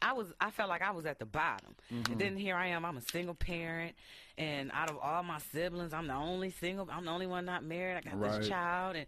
I 0.00 0.12
was 0.12 0.28
I 0.40 0.50
felt 0.50 0.68
like 0.68 0.82
I 0.82 0.90
was 0.92 1.06
at 1.06 1.18
the 1.18 1.26
bottom, 1.26 1.74
Mm-hmm. 1.92 2.12
and 2.12 2.20
then 2.20 2.36
here 2.36 2.54
I 2.54 2.68
am. 2.68 2.84
I'm 2.84 2.96
a 2.96 3.02
single 3.02 3.34
parent, 3.34 3.94
and 4.36 4.70
out 4.72 4.90
of 4.90 4.98
all 4.98 5.22
my 5.22 5.38
siblings, 5.52 5.92
I'm 5.92 6.06
the 6.06 6.14
only 6.14 6.50
single. 6.50 6.88
I'm 6.92 7.04
the 7.04 7.10
only 7.10 7.26
one 7.26 7.44
not 7.44 7.64
married. 7.64 7.96
I 7.96 8.00
got 8.02 8.18
Right. 8.20 8.38
this 8.38 8.48
child, 8.48 8.96
and 8.96 9.06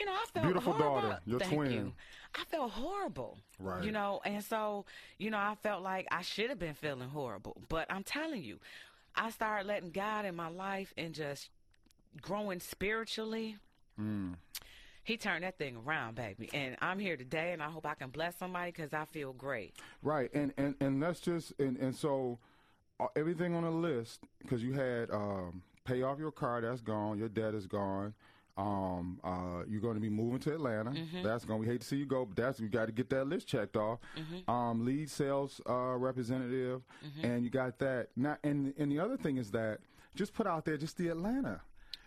you 0.00 0.06
know 0.06 0.12
I 0.12 0.24
felt 0.32 0.46
Beautiful 0.46 0.72
horrible. 0.72 1.00
daughter, 1.02 1.20
your 1.26 1.38
Thank 1.40 1.54
twin. 1.54 1.72
You. 1.72 1.92
I 2.34 2.44
felt 2.44 2.70
horrible. 2.72 3.38
Right. 3.60 3.84
You 3.84 3.92
know, 3.92 4.20
and 4.24 4.42
so 4.42 4.84
you 5.18 5.30
know 5.30 5.38
I 5.38 5.54
felt 5.62 5.82
like 5.82 6.06
I 6.10 6.22
should 6.22 6.48
have 6.50 6.58
been 6.58 6.74
feeling 6.74 7.08
horrible, 7.10 7.56
but 7.68 7.86
I'm 7.92 8.02
telling 8.02 8.42
you, 8.42 8.58
I 9.14 9.30
started 9.30 9.66
letting 9.68 9.90
God 9.90 10.24
in 10.24 10.34
my 10.34 10.48
life 10.48 10.92
and 10.96 11.14
just 11.14 11.50
growing 12.20 12.58
spiritually 12.60 13.56
he 15.04 15.16
turned 15.16 15.44
that 15.44 15.58
thing 15.58 15.76
around, 15.76 16.14
baby. 16.14 16.48
And 16.52 16.76
I'm 16.80 16.98
here 16.98 17.16
today, 17.16 17.52
and 17.52 17.62
I 17.62 17.68
hope 17.68 17.86
I 17.86 17.94
can 17.94 18.10
bless 18.10 18.36
somebody 18.36 18.70
because 18.70 18.92
I 18.92 19.04
feel 19.04 19.32
great. 19.32 19.74
Right, 20.02 20.30
and 20.34 20.52
and 20.56 20.74
and 20.80 21.02
that's 21.02 21.20
just 21.20 21.52
and 21.58 21.76
and 21.78 21.94
so 21.94 22.38
uh, 23.00 23.06
everything 23.16 23.54
on 23.54 23.64
the 23.64 23.70
list 23.70 24.20
because 24.40 24.62
you 24.62 24.72
had 24.72 25.10
um, 25.10 25.62
pay 25.84 26.02
off 26.02 26.18
your 26.18 26.32
car, 26.32 26.60
that's 26.60 26.80
gone. 26.80 27.18
Your 27.18 27.28
debt 27.28 27.54
is 27.54 27.66
gone. 27.66 28.14
Um, 28.56 29.18
uh, 29.24 29.64
you're 29.66 29.80
going 29.80 29.94
to 29.94 30.00
be 30.00 30.10
moving 30.10 30.38
to 30.40 30.52
Atlanta. 30.52 30.90
Mm-hmm. 30.90 31.22
That's 31.22 31.44
going. 31.44 31.62
to 31.62 31.66
We 31.66 31.72
hate 31.72 31.80
to 31.80 31.86
see 31.86 31.96
you 31.96 32.06
go, 32.06 32.26
but 32.26 32.36
that's 32.36 32.60
you 32.60 32.68
got 32.68 32.86
to 32.86 32.92
get 32.92 33.08
that 33.10 33.26
list 33.26 33.48
checked 33.48 33.76
off. 33.76 33.98
Mm-hmm. 34.16 34.50
Um, 34.50 34.84
lead 34.84 35.10
sales 35.10 35.60
uh, 35.68 35.96
representative, 35.96 36.82
and 37.22 37.44
you 37.44 37.50
got 37.50 37.78
that. 37.78 38.08
Now, 38.14 38.36
and 38.44 38.74
and 38.78 38.92
the 38.92 39.00
other 39.00 39.16
thing 39.16 39.38
is 39.38 39.50
that 39.52 39.78
just 40.14 40.34
put 40.34 40.46
out 40.46 40.64
there 40.64 40.76
just 40.76 40.96
the 40.98 41.08
Atlanta. 41.08 41.60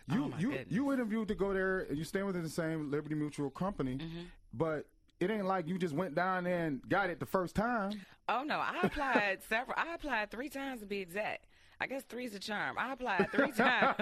You 0.08 0.24
Oh, 0.34 0.38
you 0.38 0.50
goodness. 0.50 0.66
you 0.70 0.92
interviewed 0.92 1.28
to 1.28 1.34
go 1.34 1.52
there, 1.52 1.80
and 1.80 1.98
you 1.98 2.04
staying 2.04 2.26
within 2.26 2.42
the 2.42 2.48
same 2.48 2.90
Liberty 2.90 3.14
Mutual 3.14 3.50
company, 3.50 3.96
Mm-hmm. 3.96 4.20
but. 4.54 4.86
It 5.18 5.30
ain't 5.30 5.46
like 5.46 5.66
you 5.66 5.78
just 5.78 5.94
went 5.94 6.14
down 6.14 6.44
there 6.44 6.66
and 6.66 6.86
got 6.90 7.08
it 7.08 7.20
the 7.20 7.24
first 7.24 7.56
time. 7.56 8.02
Oh 8.28 8.42
no, 8.44 8.58
I 8.58 8.74
applied 8.82 9.38
several. 9.48 9.74
I 9.78 9.94
applied 9.94 10.30
three 10.30 10.50
times 10.50 10.80
to 10.80 10.86
be 10.86 10.98
exact. 10.98 11.46
I 11.80 11.86
guess 11.86 12.02
three's 12.02 12.34
a 12.34 12.38
charm. 12.38 12.76
I 12.78 12.92
applied 12.92 13.32
three 13.32 13.50
times, 13.56 13.96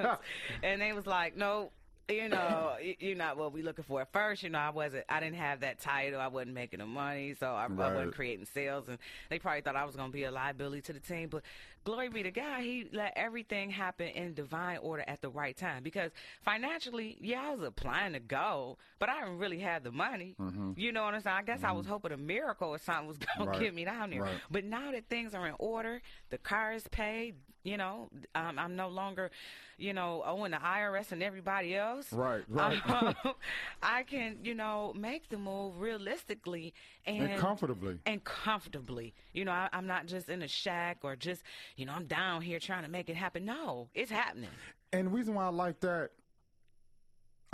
and 0.64 0.82
they 0.82 0.92
was 0.92 1.06
like, 1.06 1.36
"No, 1.36 1.70
you 2.08 2.28
know, 2.28 2.76
you're 2.98 3.16
not 3.16 3.36
what 3.36 3.52
we 3.52 3.62
looking 3.62 3.84
for." 3.84 4.00
At 4.02 4.12
first, 4.12 4.42
you 4.42 4.50
know, 4.50 4.58
I 4.58 4.70
wasn't. 4.70 5.04
I 5.08 5.20
didn't 5.20 5.36
have 5.36 5.60
that 5.60 5.80
title. 5.80 6.20
I 6.20 6.28
wasn't 6.28 6.54
making 6.54 6.80
the 6.80 6.86
money, 6.86 7.34
so 7.38 7.46
I, 7.46 7.64
I 7.64 7.68
wasn't 7.68 8.14
creating 8.14 8.46
sales, 8.46 8.88
and 8.88 8.98
they 9.30 9.38
probably 9.38 9.60
thought 9.62 9.76
I 9.76 9.84
was 9.84 9.96
going 9.96 10.10
to 10.10 10.12
be 10.12 10.24
a 10.24 10.30
liability 10.30 10.82
to 10.82 10.92
the 10.92 11.00
team. 11.00 11.28
But 11.28 11.42
glory 11.84 12.08
be 12.08 12.22
to 12.22 12.30
God, 12.30 12.60
He 12.60 12.88
let 12.92 13.12
everything 13.16 13.70
happen 13.70 14.08
in 14.08 14.34
divine 14.34 14.78
order 14.78 15.04
at 15.06 15.22
the 15.22 15.28
right 15.28 15.56
time. 15.56 15.82
Because 15.82 16.10
financially, 16.44 17.16
yeah, 17.20 17.42
I 17.42 17.54
was 17.54 17.66
applying 17.66 18.14
to 18.14 18.20
go, 18.20 18.78
but 18.98 19.08
I 19.08 19.20
didn't 19.20 19.38
really 19.38 19.60
have 19.60 19.84
the 19.84 19.92
money. 19.92 20.34
Mm-hmm. 20.40 20.72
You 20.76 20.92
know 20.92 21.04
what 21.04 21.14
I'm 21.14 21.22
saying? 21.22 21.36
I 21.38 21.42
guess 21.42 21.60
I 21.62 21.68
mm-hmm. 21.68 21.78
was 21.78 21.86
hoping 21.86 22.12
a 22.12 22.16
miracle 22.16 22.68
or 22.68 22.78
something 22.78 23.08
was 23.08 23.18
going 23.18 23.48
Right. 23.48 23.58
to 23.58 23.64
get 23.64 23.74
me 23.74 23.84
down 23.84 24.10
there. 24.10 24.22
Right. 24.22 24.40
But 24.50 24.64
now 24.64 24.92
that 24.92 25.08
things 25.08 25.34
are 25.34 25.46
in 25.46 25.54
order, 25.58 26.00
the 26.30 26.38
car 26.38 26.72
is 26.72 26.86
paid. 26.88 27.34
You 27.64 27.78
know, 27.78 28.10
um, 28.34 28.58
I'm 28.58 28.76
no 28.76 28.88
longer, 28.88 29.30
you 29.78 29.94
know, 29.94 30.22
owing 30.26 30.50
the 30.50 30.58
IRS 30.58 31.12
and 31.12 31.22
everybody 31.22 31.74
else. 31.74 32.12
Right, 32.12 32.44
right. 32.46 32.78
Um, 32.90 33.14
I 33.82 34.02
can, 34.02 34.36
you 34.42 34.54
know, 34.54 34.92
make 34.94 35.30
the 35.30 35.38
move 35.38 35.80
realistically 35.80 36.74
and, 37.06 37.22
And 37.22 37.40
comfortably. 37.40 37.98
And 38.04 38.22
comfortably. 38.22 39.14
You 39.32 39.46
know, 39.46 39.52
I, 39.52 39.70
I'm 39.72 39.86
not 39.86 40.04
just 40.04 40.28
in 40.28 40.42
a 40.42 40.48
shack 40.48 40.98
or 41.02 41.16
just, 41.16 41.42
you 41.76 41.86
know, 41.86 41.94
I'm 41.94 42.04
down 42.04 42.42
here 42.42 42.60
trying 42.60 42.84
to 42.84 42.90
make 42.90 43.08
it 43.08 43.16
happen. 43.16 43.46
No, 43.46 43.88
it's 43.94 44.10
happening. 44.10 44.50
And 44.92 45.06
the 45.06 45.10
reason 45.10 45.34
why 45.34 45.46
I 45.46 45.48
like 45.48 45.80
that, 45.80 46.10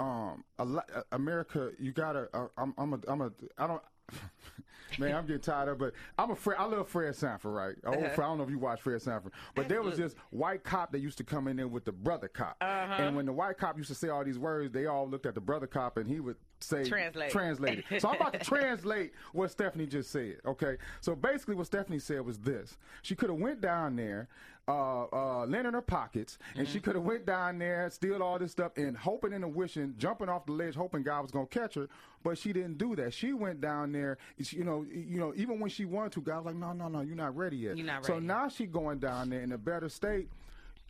um, 0.01 0.45
uh, 0.59 0.81
America, 1.13 1.71
you 1.79 1.93
gotta. 1.93 2.29
Uh, 2.35 2.49
I'm, 2.57 2.75
I'm 2.79 2.95
a, 2.95 3.01
I'm 3.07 3.21
a, 3.21 3.31
I 3.59 3.67
don't. 3.67 3.83
Man, 4.99 5.15
I'm 5.15 5.27
getting 5.27 5.41
tired 5.41 5.69
of 5.69 5.75
it. 5.75 5.79
But 5.79 5.93
I'm 6.23 6.33
a 6.33 6.37
Fred. 6.37 6.59
I 6.59 6.65
love 6.65 6.89
Fred 6.89 7.15
Sanford, 7.15 7.53
right? 7.53 7.77
Old 7.87 7.97
Fred, 7.97 8.13
uh-huh. 8.13 8.23
I 8.23 8.27
don't 8.27 8.39
know 8.39 8.45
if 8.45 8.51
you 8.51 8.59
watch 8.59 8.81
Fred 8.81 9.01
Sanford, 9.01 9.33
but 9.55 9.69
there 9.69 9.83
was 9.83 9.97
this 9.97 10.15
white 10.31 10.65
cop 10.65 10.91
that 10.93 10.99
used 10.99 11.17
to 11.19 11.25
come 11.25 11.47
in 11.47 11.57
there 11.57 11.69
with 11.69 11.85
the 11.85 11.93
brother 11.93 12.29
cop, 12.29 12.57
uh-huh. 12.61 12.95
and 12.99 13.17
when 13.17 13.25
the 13.25 13.33
white 13.33 13.57
cop 13.57 13.77
used 13.77 13.89
to 13.89 13.95
say 13.95 14.09
all 14.09 14.25
these 14.25 14.39
words, 14.39 14.73
they 14.73 14.87
all 14.87 15.09
looked 15.09 15.27
at 15.27 15.35
the 15.35 15.41
brother 15.41 15.67
cop, 15.67 15.97
and 15.97 16.09
he 16.09 16.19
would 16.19 16.37
say 16.61 16.85
Translate. 17.31 17.85
So 18.01 18.09
I'm 18.11 18.17
about 18.17 18.33
to 18.35 18.39
translate 18.45 19.13
what 19.33 19.51
Stephanie 19.51 19.87
just 19.87 20.11
said. 20.11 20.37
Okay, 20.47 20.77
so 21.01 21.15
basically 21.15 21.55
what 21.55 21.67
Stephanie 21.67 21.99
said 21.99 22.21
was 22.25 22.39
this: 22.39 22.77
she 23.03 23.15
could 23.15 23.31
have 23.31 23.39
went 23.39 23.61
down 23.61 23.97
there, 23.97 24.29
uh, 24.69 25.05
uh, 25.13 25.47
lent 25.47 25.67
in 25.67 25.75
her 25.75 25.81
pockets, 25.83 26.39
and 26.57 26.69
she 26.69 26.81
could 26.81 26.95
have 26.95 27.05
went 27.05 27.27
down 27.27 27.59
there, 27.59 27.89
steal 27.91 28.23
all 28.23 28.39
this 28.39 28.53
stuff, 28.53 28.73
and 28.77 28.97
hoping 28.97 29.33
and 29.33 29.55
wishing, 29.55 29.95
jumping 29.99 30.29
off 30.29 30.47
the 30.47 30.53
ledge, 30.53 30.75
hoping 30.75 31.03
God 31.03 31.23
was 31.23 31.31
gonna 31.31 31.47
catch 31.47 31.75
her. 31.75 31.89
But 32.23 32.37
she 32.37 32.53
didn't 32.53 32.77
do 32.77 32.95
that. 32.97 33.15
She 33.15 33.33
went 33.33 33.61
down 33.63 33.93
there. 33.93 34.19
she- 34.43 34.59
You 34.59 34.65
know, 34.65 34.85
you 34.91 35.19
know, 35.19 35.33
even 35.37 35.59
when 35.59 35.71
she 35.71 35.87
wanted 35.87 36.13
to, 36.13 36.21
God 36.21 36.45
was 36.45 36.47
like, 36.53 36.57
no, 36.57 36.73
no, 36.75 36.89
no, 36.89 37.01
you're 37.01 37.17
not 37.17 37.35
ready 37.35 37.57
yet. 37.57 37.79
You're 37.79 37.87
not 37.87 38.03
ready. 38.03 38.07
So 38.09 38.19
now 38.19 38.49
she 38.49 38.67
going 38.67 38.99
down 38.99 39.31
there 39.31 39.41
in 39.41 39.53
a 39.53 39.59
better 39.59 39.89
state. 39.89 40.29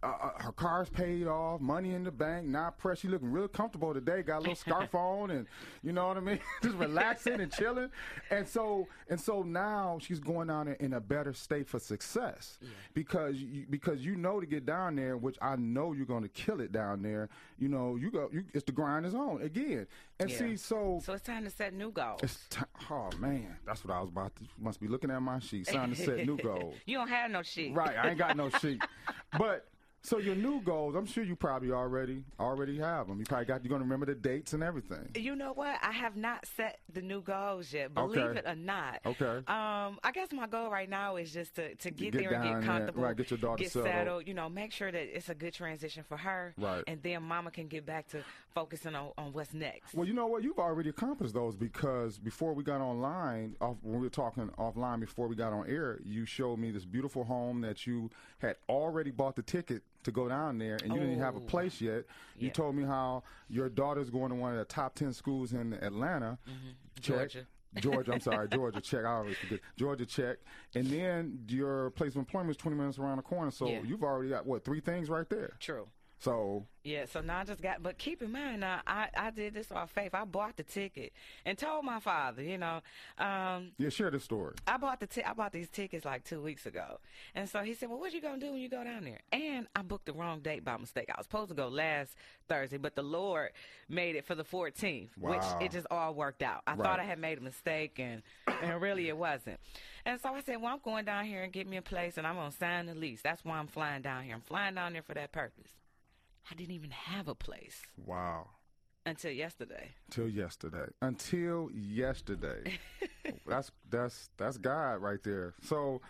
Uh, 0.02 0.06
uh, 0.06 0.42
her 0.42 0.52
car's 0.52 0.88
paid 0.88 1.26
off, 1.26 1.60
money 1.60 1.92
in 1.92 2.04
the 2.04 2.10
bank, 2.10 2.46
not 2.46 2.78
pressed. 2.78 3.02
She 3.02 3.08
looking 3.08 3.30
real 3.30 3.48
comfortable 3.48 3.92
today. 3.92 4.22
Got 4.22 4.38
a 4.38 4.40
little 4.40 4.54
scarf 4.54 4.94
on, 4.94 5.30
and 5.30 5.46
you 5.82 5.92
know 5.92 6.08
what 6.08 6.16
I 6.16 6.20
mean, 6.20 6.38
just 6.62 6.76
relaxing 6.76 7.38
and 7.40 7.52
chilling. 7.52 7.90
And 8.30 8.48
so, 8.48 8.88
and 9.10 9.20
so 9.20 9.42
now 9.42 9.98
she's 10.00 10.18
going 10.18 10.48
down 10.48 10.68
in 10.80 10.94
a 10.94 11.00
better 11.00 11.34
state 11.34 11.68
for 11.68 11.78
success 11.78 12.58
because 12.94 13.36
you, 13.36 13.66
because 13.68 14.00
you 14.04 14.16
know 14.16 14.40
to 14.40 14.46
get 14.46 14.64
down 14.64 14.96
there, 14.96 15.18
which 15.18 15.36
I 15.42 15.56
know 15.56 15.92
you're 15.92 16.06
going 16.06 16.22
to 16.22 16.28
kill 16.30 16.60
it 16.62 16.72
down 16.72 17.02
there. 17.02 17.28
You 17.58 17.68
know, 17.68 17.96
you 17.96 18.10
go, 18.10 18.30
you, 18.32 18.44
it's 18.54 18.64
the 18.64 18.72
grind 18.72 19.04
is 19.04 19.14
on 19.14 19.42
again. 19.42 19.86
And 20.18 20.30
Yeah. 20.30 20.36
see, 20.38 20.56
so 20.56 21.00
So 21.04 21.12
it's 21.12 21.22
time 21.22 21.44
to 21.44 21.50
set 21.50 21.74
new 21.74 21.90
goals. 21.92 22.20
it's 22.22 22.38
t- 22.48 22.60
oh 22.90 23.10
man, 23.18 23.56
that's 23.66 23.84
what 23.84 23.94
I 23.94 24.00
was 24.00 24.08
about 24.08 24.34
to. 24.36 24.42
Must 24.58 24.80
be 24.80 24.88
looking 24.88 25.10
at 25.10 25.20
my 25.20 25.40
sheet, 25.40 25.66
trying 25.68 25.90
to 25.90 25.96
set 25.96 26.24
new 26.26 26.38
goals. 26.42 26.76
You 26.86 26.96
don't 26.96 27.08
have 27.08 27.30
no 27.30 27.42
sheet. 27.42 27.74
Right, 27.74 27.96
I 27.98 28.08
ain't 28.10 28.18
got 28.18 28.34
no 28.36 28.48
sheet. 28.48 28.82
But 29.38 29.66
so 30.02 30.18
your 30.18 30.34
new 30.34 30.60
goals, 30.62 30.94
I'm 30.94 31.06
sure 31.06 31.22
you 31.24 31.36
probably 31.36 31.70
already 31.72 32.24
already 32.38 32.78
have 32.78 33.08
them. 33.08 33.18
You 33.18 33.24
probably 33.24 33.44
got 33.46 33.62
you're 33.64 33.70
gonna 33.70 33.84
remember 33.84 34.06
the 34.06 34.14
dates 34.14 34.52
and 34.52 34.62
everything. 34.62 35.08
You 35.14 35.36
know 35.36 35.52
what? 35.52 35.76
I 35.82 35.92
have 35.92 36.16
not 36.16 36.46
set 36.56 36.78
the 36.92 37.02
new 37.02 37.20
goals 37.20 37.72
yet. 37.72 37.94
Believe 37.94 38.18
Okay. 38.24 38.38
it 38.40 38.46
or 38.46 38.54
not. 38.54 39.00
Okay. 39.04 39.24
Um, 39.46 39.98
I 40.02 40.10
guess 40.14 40.28
my 40.32 40.46
goal 40.46 40.70
right 40.70 40.88
now 40.88 41.16
is 41.16 41.32
just 41.32 41.54
to, 41.56 41.74
to 41.76 41.90
get, 41.90 42.12
Get 42.12 42.20
there 42.22 42.32
and 42.32 42.42
get 42.42 42.52
there, 42.52 42.62
comfortable, 42.62 43.02
right, 43.02 43.16
get 43.16 43.30
your 43.30 43.38
daughter 43.38 43.62
get 43.62 43.72
settled. 43.72 44.26
You 44.26 44.34
know, 44.34 44.48
make 44.48 44.72
sure 44.72 44.90
that 44.90 45.16
it's 45.16 45.28
a 45.28 45.34
good 45.34 45.52
transition 45.54 46.02
for 46.08 46.16
her. 46.16 46.54
Right. 46.58 46.82
And 46.86 47.02
then 47.02 47.22
Mama 47.22 47.50
can 47.50 47.68
get 47.68 47.84
back 47.84 48.08
to 48.08 48.24
focusing 48.54 48.94
on, 48.94 49.10
on 49.18 49.32
what's 49.32 49.52
next. 49.54 49.94
Well, 49.94 50.06
you 50.06 50.12
know 50.14 50.26
what? 50.26 50.42
You've 50.42 50.58
already 50.58 50.90
accomplished 50.90 51.34
those 51.34 51.56
because 51.56 52.18
before 52.18 52.52
we 52.54 52.62
got 52.64 52.80
online, 52.80 53.56
off, 53.60 53.76
when 53.82 53.94
we 54.00 54.06
were 54.06 54.10
talking 54.10 54.48
offline 54.58 55.00
before 55.00 55.26
we 55.28 55.36
got 55.36 55.52
on 55.52 55.68
air, 55.68 56.00
you 56.04 56.24
showed 56.26 56.58
me 56.58 56.70
this 56.70 56.84
beautiful 56.84 57.24
home 57.24 57.60
that 57.62 57.86
you 57.86 58.10
had 58.38 58.56
already 58.68 59.10
bought 59.10 59.36
the 59.36 59.42
ticket 59.42 59.82
to 60.02 60.10
go 60.10 60.28
down 60.28 60.58
there, 60.58 60.78
and 60.82 60.92
you 60.94 60.98
didn't 61.00 61.18
have 61.18 61.34
a 61.36 61.40
Oh. 61.40 61.42
place 61.42 61.80
yet. 61.80 62.04
You 62.38 62.50
told 62.50 62.74
me 62.74 62.84
how 62.84 63.22
your 63.48 63.68
daughter's 63.68 64.10
going 64.10 64.30
to 64.30 64.34
one 64.36 64.52
of 64.52 64.58
the 64.58 64.64
top 64.64 64.94
ten 64.94 65.12
schools 65.12 65.52
in 65.52 65.72
Atlanta. 65.74 66.38
Mm-hmm. 66.48 66.70
Georgia. 67.00 67.46
Georgia, 67.76 68.12
I'm 68.14 68.20
sorry, 68.20 68.48
Georgia. 68.52 68.80
Check. 68.80 69.04
I 69.04 69.12
always 69.12 69.36
forget. 69.36 69.60
Georgia, 69.76 70.04
check. 70.06 70.38
And 70.74 70.86
then 70.86 71.44
your 71.48 71.90
place 71.90 72.12
of 72.12 72.16
employment 72.16 72.50
is 72.50 72.56
20 72.56 72.76
minutes 72.76 72.98
around 72.98 73.18
the 73.18 73.22
corner. 73.22 73.50
So 73.52 73.68
Yeah. 73.68 73.82
you've 73.84 74.02
already 74.02 74.30
got 74.30 74.44
what 74.44 74.64
three 74.64 74.80
things 74.80 75.08
right 75.08 75.28
there. 75.28 75.52
True. 75.60 75.86
So 76.20 76.66
Yeah, 76.84 77.06
so 77.06 77.20
now 77.22 77.40
I 77.40 77.44
just 77.44 77.62
got, 77.62 77.82
but 77.82 77.96
keep 77.98 78.20
in 78.22 78.30
mind, 78.32 78.60
now 78.60 78.80
I, 78.86 79.08
I 79.16 79.30
did 79.30 79.54
this 79.54 79.70
off 79.72 79.90
faith. 79.90 80.14
I 80.14 80.24
bought 80.26 80.56
the 80.58 80.62
ticket 80.62 81.12
and 81.46 81.56
told 81.56 81.84
my 81.84 81.98
father, 82.00 82.42
you 82.42 82.58
know, 82.58 82.80
um, 83.18 83.72
yeah, 83.78 83.88
share 83.88 84.10
the 84.10 84.20
story. 84.20 84.54
I 84.66 84.76
bought 84.76 85.00
the 85.00 85.06
ti- 85.06 85.22
I 85.24 85.32
bought 85.32 85.52
these 85.52 85.68
tickets 85.70 86.04
like 86.04 86.24
two 86.24 86.40
weeks 86.42 86.66
ago, 86.66 86.98
and 87.34 87.48
so 87.48 87.60
he 87.62 87.72
said, 87.74 87.88
"Well, 87.90 87.98
what 87.98 88.12
you 88.12 88.20
gonna 88.20 88.38
do 88.38 88.52
when 88.52 88.60
you 88.60 88.68
go 88.68 88.84
down 88.84 89.04
there?" 89.04 89.20
And 89.32 89.66
I 89.74 89.80
booked 89.82 90.06
the 90.06 90.12
wrong 90.12 90.40
date 90.40 90.62
by 90.64 90.76
mistake. 90.76 91.06
I 91.08 91.14
was 91.18 91.24
supposed 91.24 91.48
to 91.50 91.54
go 91.54 91.68
last 91.68 92.14
Thursday, 92.48 92.76
but 92.78 92.94
the 92.96 93.02
Lord 93.02 93.50
made 93.88 94.16
it 94.16 94.24
for 94.26 94.34
the 94.34 94.44
14th, 94.44 95.16
Wow. 95.18 95.32
which 95.32 95.42
it 95.60 95.72
just 95.72 95.86
all 95.90 96.12
worked 96.14 96.42
out. 96.42 96.62
I 96.66 96.72
Right. 96.74 96.84
thought 96.84 97.00
I 97.00 97.04
had 97.04 97.18
made 97.18 97.38
a 97.38 97.42
mistake, 97.42 97.98
and 97.98 98.22
and 98.46 98.80
really 98.82 99.08
it 99.08 99.16
wasn't. 99.16 99.58
And 100.04 100.20
so 100.20 100.34
I 100.34 100.40
said, 100.42 100.60
"Well, 100.60 100.72
I'm 100.72 100.80
going 100.80 101.04
down 101.06 101.24
here 101.24 101.42
and 101.42 101.52
get 101.52 101.66
me 101.66 101.76
a 101.78 101.82
place, 101.82 102.18
and 102.18 102.26
I'm 102.26 102.34
gonna 102.36 102.52
sign 102.52 102.86
the 102.86 102.94
lease. 102.94 103.22
That's 103.22 103.42
why 103.44 103.56
I'm 103.58 103.68
flying 103.68 104.02
down 104.02 104.24
here. 104.24 104.34
I'm 104.34 104.40
flying 104.42 104.74
down 104.74 104.92
there 104.92 105.02
for 105.02 105.14
that 105.14 105.32
purpose." 105.32 105.79
I 106.50 106.54
didn't 106.54 106.74
even 106.74 106.90
have 106.90 107.26
a 107.28 107.34
place 107.34 107.82
Wow. 108.06 108.48
until 109.06 109.32
yesterday. 109.32 109.90
Till 110.10 110.28
yesterday. 110.28 110.86
Until 111.02 111.70
yesterday. 111.72 112.78
that's 113.46 113.70
that's 113.88 114.30
that's 114.36 114.58
God 114.58 115.00
right 115.02 115.22
there. 115.22 115.54
So 115.62 116.00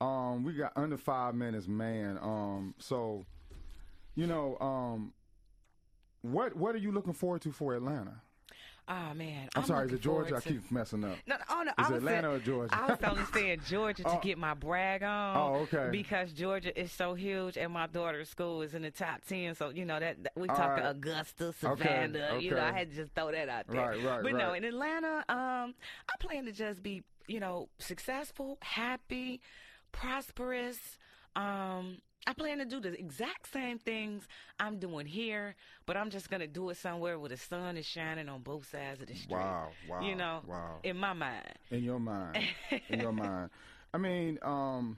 um 0.00 0.44
we 0.44 0.52
got 0.54 0.72
under 0.76 0.96
five 0.96 1.34
minutes, 1.34 1.66
man. 1.68 2.18
Um 2.20 2.74
so 2.78 3.24
you 4.14 4.26
know, 4.26 4.56
um 4.60 5.12
what 6.22 6.56
what 6.56 6.74
are 6.74 6.78
you 6.78 6.92
looking 6.92 7.12
forward 7.12 7.42
to 7.42 7.52
for 7.52 7.74
Atlanta? 7.74 8.20
Oh 8.86 9.14
man, 9.14 9.48
I'm, 9.56 9.64
sorry, 9.64 9.86
is 9.86 9.94
it 9.94 10.02
Georgia? 10.02 10.36
I 10.36 10.40
keep 10.40 10.70
messing 10.70 11.04
up. 11.04 11.16
No, 11.26 11.36
oh 11.48 11.62
no, 11.64 11.70
Is 11.70 11.74
I 11.78 11.82
it 11.86 11.88
was 11.92 11.98
Atlanta 12.02 12.22
saying, 12.28 12.34
or 12.34 12.38
Georgia? 12.44 12.74
I 12.76 12.86
was 12.90 12.98
only 13.02 13.24
saying 13.32 13.60
Georgia 13.66 14.02
to 14.02 14.10
Oh. 14.10 14.20
get 14.22 14.36
my 14.36 14.52
brag 14.52 15.02
on. 15.02 15.36
Oh, 15.38 15.54
okay. 15.62 15.88
Because 15.90 16.32
Georgia 16.34 16.78
is 16.78 16.92
so 16.92 17.14
huge, 17.14 17.56
and 17.56 17.72
my 17.72 17.86
daughter's 17.86 18.28
school 18.28 18.60
is 18.60 18.74
in 18.74 18.82
the 18.82 18.90
top 18.90 19.24
ten. 19.26 19.54
So 19.54 19.70
you 19.70 19.86
know 19.86 19.98
that, 19.98 20.22
that 20.24 20.32
we 20.36 20.48
All 20.50 20.56
talk 20.56 20.76
right. 20.76 20.90
Augusta, 20.90 21.46
Okay, 21.64 21.82
Savannah. 21.84 22.38
You 22.38 22.50
know, 22.50 22.60
I 22.60 22.72
had 22.72 22.90
to 22.90 22.96
just 22.96 23.14
throw 23.14 23.32
that 23.32 23.48
out 23.48 23.66
there. 23.68 23.80
Right, 23.80 24.04
right, 24.04 24.22
But 24.22 24.34
no, 24.34 24.52
in 24.52 24.64
Atlanta, 24.64 25.24
um, 25.30 25.74
I 26.08 26.16
plan 26.20 26.44
to 26.44 26.52
just 26.52 26.82
be, 26.82 27.02
you 27.26 27.40
know, 27.40 27.70
successful, 27.78 28.58
happy, 28.60 29.40
prosperous. 29.92 30.98
Um, 31.36 31.98
I 32.26 32.32
plan 32.32 32.58
to 32.58 32.64
do 32.64 32.80
the 32.80 32.98
exact 32.98 33.52
same 33.52 33.78
things 33.78 34.26
I'm 34.58 34.78
doing 34.78 35.06
here, 35.06 35.56
but 35.86 35.96
I'm 35.96 36.10
just 36.10 36.30
gonna 36.30 36.46
do 36.46 36.70
it 36.70 36.76
somewhere 36.76 37.18
where 37.18 37.28
the 37.28 37.36
sun 37.36 37.76
is 37.76 37.86
shining 37.86 38.28
on 38.28 38.40
both 38.40 38.70
sides 38.70 39.00
of 39.02 39.08
the 39.08 39.14
street. 39.14 39.36
Wow, 39.36 39.68
wow, 39.88 40.00
You 40.00 40.14
know, 40.14 40.40
wow. 40.46 40.76
in 40.82 40.96
my 40.96 41.12
mind. 41.12 41.52
In 41.70 41.84
your 41.84 42.00
mind. 42.00 42.38
in 42.88 43.00
your 43.00 43.12
mind. 43.12 43.50
I 43.92 43.98
mean, 43.98 44.38
um 44.42 44.96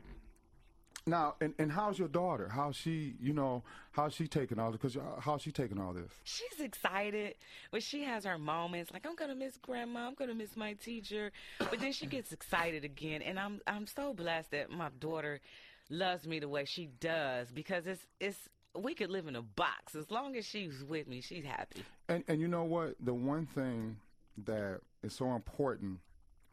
now 1.09 1.35
and, 1.41 1.55
and 1.59 1.71
how's 1.71 1.99
your 1.99 2.09
daughter? 2.09 2.49
How's 2.49 2.77
she, 2.77 3.15
you 3.21 3.33
know, 3.33 3.63
how's 3.93 4.15
she 4.15 4.29
taking 4.29 4.59
all 4.59 4.71
this? 4.71 4.81
Because 4.81 4.97
how's 5.21 5.43
she 5.43 5.51
taking 5.51 5.81
all 5.81 5.93
this? 5.93 6.13
She's 6.25 6.61
excited, 6.61 7.35
but 7.73 7.83
she 7.83 8.05
has 8.05 8.25
her 8.25 8.39
moments 8.39 8.93
like 8.93 9.05
I'm 9.05 9.17
gonna 9.17 9.35
miss 9.35 9.57
grandma, 9.57 10.07
I'm 10.07 10.15
gonna 10.15 10.35
miss 10.35 10.57
my 10.57 10.75
teacher, 10.75 11.33
but 11.59 11.81
then 11.81 11.93
she 11.93 12.07
gets 12.07 12.33
excited 12.33 12.85
again, 12.85 13.21
and 13.23 13.39
I'm 13.39 13.61
I'm 13.67 13.87
so 13.89 14.15
blessed 14.15 14.53
that 14.53 14.71
my 14.71 14.91
daughter 15.01 15.41
loves 15.91 16.27
me 16.27 16.39
the 16.39 16.49
way 16.49 16.65
she 16.65 16.89
does 17.01 17.51
because 17.53 17.87
it's 17.87 18.07
it's 18.21 18.49
we 18.79 18.95
could 18.95 19.11
live 19.11 19.27
in 19.27 19.37
a 19.37 19.43
box 19.43 19.95
as 19.95 20.11
long 20.11 20.37
as 20.37 20.45
she's 20.45 20.85
with 20.85 21.09
me, 21.09 21.21
she's 21.21 21.45
happy. 21.45 21.83
And 22.09 22.25
and 22.29 22.41
you 22.41 22.49
know 22.49 22.65
what? 22.65 22.95
The 23.01 23.15
one 23.15 23.47
thing 23.47 23.97
that 24.45 24.81
is 25.03 25.15
so 25.15 25.35
important 25.35 25.99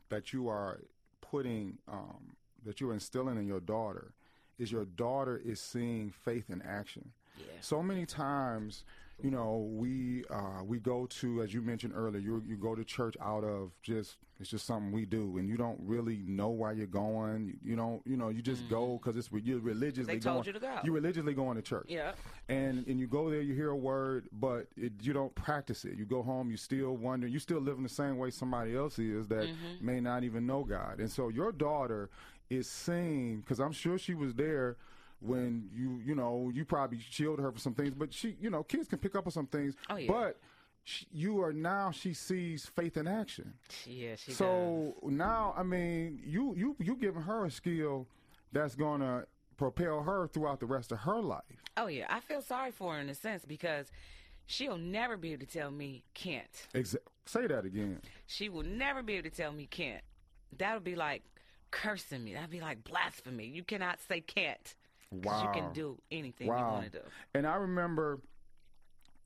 that 0.10 0.34
you 0.34 0.48
are 0.48 0.80
putting 1.22 1.78
um, 1.88 2.36
that 2.66 2.80
you're 2.80 2.94
instilling 2.94 3.38
in 3.38 3.48
your 3.48 3.60
daughter 3.60 4.14
is 4.60 4.72
your 4.72 4.86
daughter 4.86 5.42
is 5.44 5.60
seeing 5.60 6.12
faith 6.12 6.50
in 6.50 6.62
action. 6.62 7.12
Yeah. 7.38 7.46
So 7.62 7.82
many 7.82 8.06
times, 8.06 8.84
you 9.22 9.32
know, 9.32 9.70
we 9.72 10.24
uh, 10.30 10.64
we 10.66 10.80
go 10.80 11.06
to, 11.06 11.42
as 11.44 11.54
you 11.54 11.62
mentioned 11.62 11.94
earlier, 11.96 12.20
you 12.22 12.44
you 12.46 12.58
go 12.58 12.76
to 12.76 12.84
church 12.84 13.16
out 13.22 13.44
of 13.44 13.72
just 13.82 14.18
it's 14.40 14.50
just 14.50 14.66
something 14.66 14.92
we 14.92 15.06
do, 15.06 15.38
and 15.38 15.48
you 15.48 15.56
don't 15.56 15.80
really 15.82 16.24
know 16.28 16.50
why 16.50 16.72
you're 16.74 16.88
going. 16.88 17.46
You, 17.46 17.54
you 17.64 17.76
don't, 17.76 18.02
you 18.06 18.18
know, 18.18 18.30
you 18.30 18.42
just 18.42 18.68
go 18.68 18.98
because 19.02 19.16
it's 19.16 19.30
you're 19.32 19.60
religiously 19.60 20.16
Mm-hmm. 20.16 20.20
They 20.20 20.20
told 20.32 20.36
going. 20.44 20.48
you 20.48 20.54
to 20.54 20.60
go. 20.60 20.80
You're 20.84 20.94
religiously 20.96 21.34
going 21.34 21.56
to 21.56 21.62
church 21.62 21.86
Yeah. 21.88 22.14
and 22.50 22.86
and 22.88 23.00
you 23.00 23.08
go 23.08 23.30
there, 23.30 23.42
you 23.42 23.54
hear 23.54 23.70
a 23.70 23.78
word, 23.78 24.28
but 24.34 24.68
it, 24.76 24.94
you 25.02 25.14
don't 25.14 25.34
practice 25.36 25.86
it. 25.86 25.96
You 25.98 26.06
go 26.06 26.24
home, 26.24 26.50
you 26.50 26.58
still 26.58 26.98
wonder, 26.98 27.28
you 27.28 27.40
still 27.40 27.60
living 27.62 27.84
the 27.84 27.90
same 27.90 28.18
way 28.18 28.32
somebody 28.32 28.76
else 28.76 28.98
is 29.00 29.28
that 29.28 29.48
Mm-hmm. 29.48 29.86
may 29.86 30.00
not 30.02 30.24
even 30.24 30.46
know 30.48 30.64
God. 30.64 31.00
And 31.00 31.10
so 31.10 31.30
your 31.30 31.52
daughter 31.52 32.10
is 32.50 32.68
seeing, 32.70 33.40
because 33.42 33.60
I'm 33.60 33.72
sure 33.72 33.98
she 33.98 34.16
was 34.16 34.34
there 34.34 34.76
when 35.24 35.70
you 35.74 36.02
you 36.06 36.16
know 36.16 36.52
you 36.54 36.66
probably 36.66 37.00
shielded 37.00 37.42
her 37.42 37.52
for 37.52 37.60
some 37.60 37.74
things, 37.74 37.94
but 37.94 38.14
she 38.14 38.36
you 38.42 38.50
know 38.50 38.64
kids 38.64 38.88
can 38.88 39.00
pick 39.00 39.16
up 39.16 39.26
on 39.26 39.32
some 39.32 39.48
things. 39.48 39.76
Oh, 39.90 39.96
yeah. 39.96 40.12
But 40.12 40.40
she, 40.84 41.08
you 41.12 41.42
are 41.42 41.54
now 41.54 41.92
she 41.92 42.14
sees 42.14 42.66
faith 42.66 42.98
in 42.98 43.08
action. 43.08 43.54
Yeah, 43.86 44.16
she 44.16 44.32
does. 44.32 44.38
So 44.38 44.96
now, 45.04 45.54
I 45.58 45.64
mean, 45.64 46.22
you 46.26 46.54
you 46.56 46.76
you 46.80 46.96
giving 46.96 47.22
her 47.22 47.46
a 47.46 47.52
skill 47.52 48.08
that's 48.52 48.76
gonna 48.76 49.26
propel 49.58 50.02
her 50.02 50.28
throughout 50.28 50.60
the 50.60 50.66
rest 50.66 50.92
of 50.92 51.00
her 51.00 51.22
life. 51.22 51.44
Oh 51.78 51.88
yeah, 51.88 52.06
I 52.10 52.20
feel 52.20 52.42
sorry 52.42 52.72
for 52.72 52.94
her 52.96 53.00
in 53.00 53.10
a 53.10 53.16
sense 53.16 53.46
because 53.46 53.92
she'll 54.46 54.78
never 54.78 55.16
be 55.16 55.34
able 55.34 55.46
to 55.46 55.52
tell 55.52 55.72
me 55.72 56.04
can't. 56.14 56.68
Exa- 56.74 56.98
say 57.26 57.48
that 57.48 57.66
again. 57.66 58.02
She 58.28 58.50
will 58.50 58.64
never 58.64 59.02
be 59.02 59.14
able 59.14 59.30
to 59.30 59.36
tell 59.36 59.54
me 59.54 59.68
can't. 59.68 60.04
That 60.58 60.74
would 60.74 60.84
be 60.84 60.96
like 60.96 61.24
cursing 61.72 62.24
me. 62.24 62.34
That'd 62.34 62.50
be 62.50 62.62
like 62.62 62.84
blasphemy. 62.84 63.48
You 63.48 63.64
cannot 63.64 64.00
say 64.08 64.22
can't. 64.22 64.76
'Cause 65.22 65.42
you 65.42 65.50
Wow. 65.50 65.54
can 65.54 65.74
do 65.74 65.98
anything 66.12 66.48
you 66.48 66.54
Wow. 66.54 66.72
want 66.74 66.92
to 66.92 67.00
do. 67.00 67.06
And 67.34 67.46
I 67.48 67.56
remember, 67.56 68.20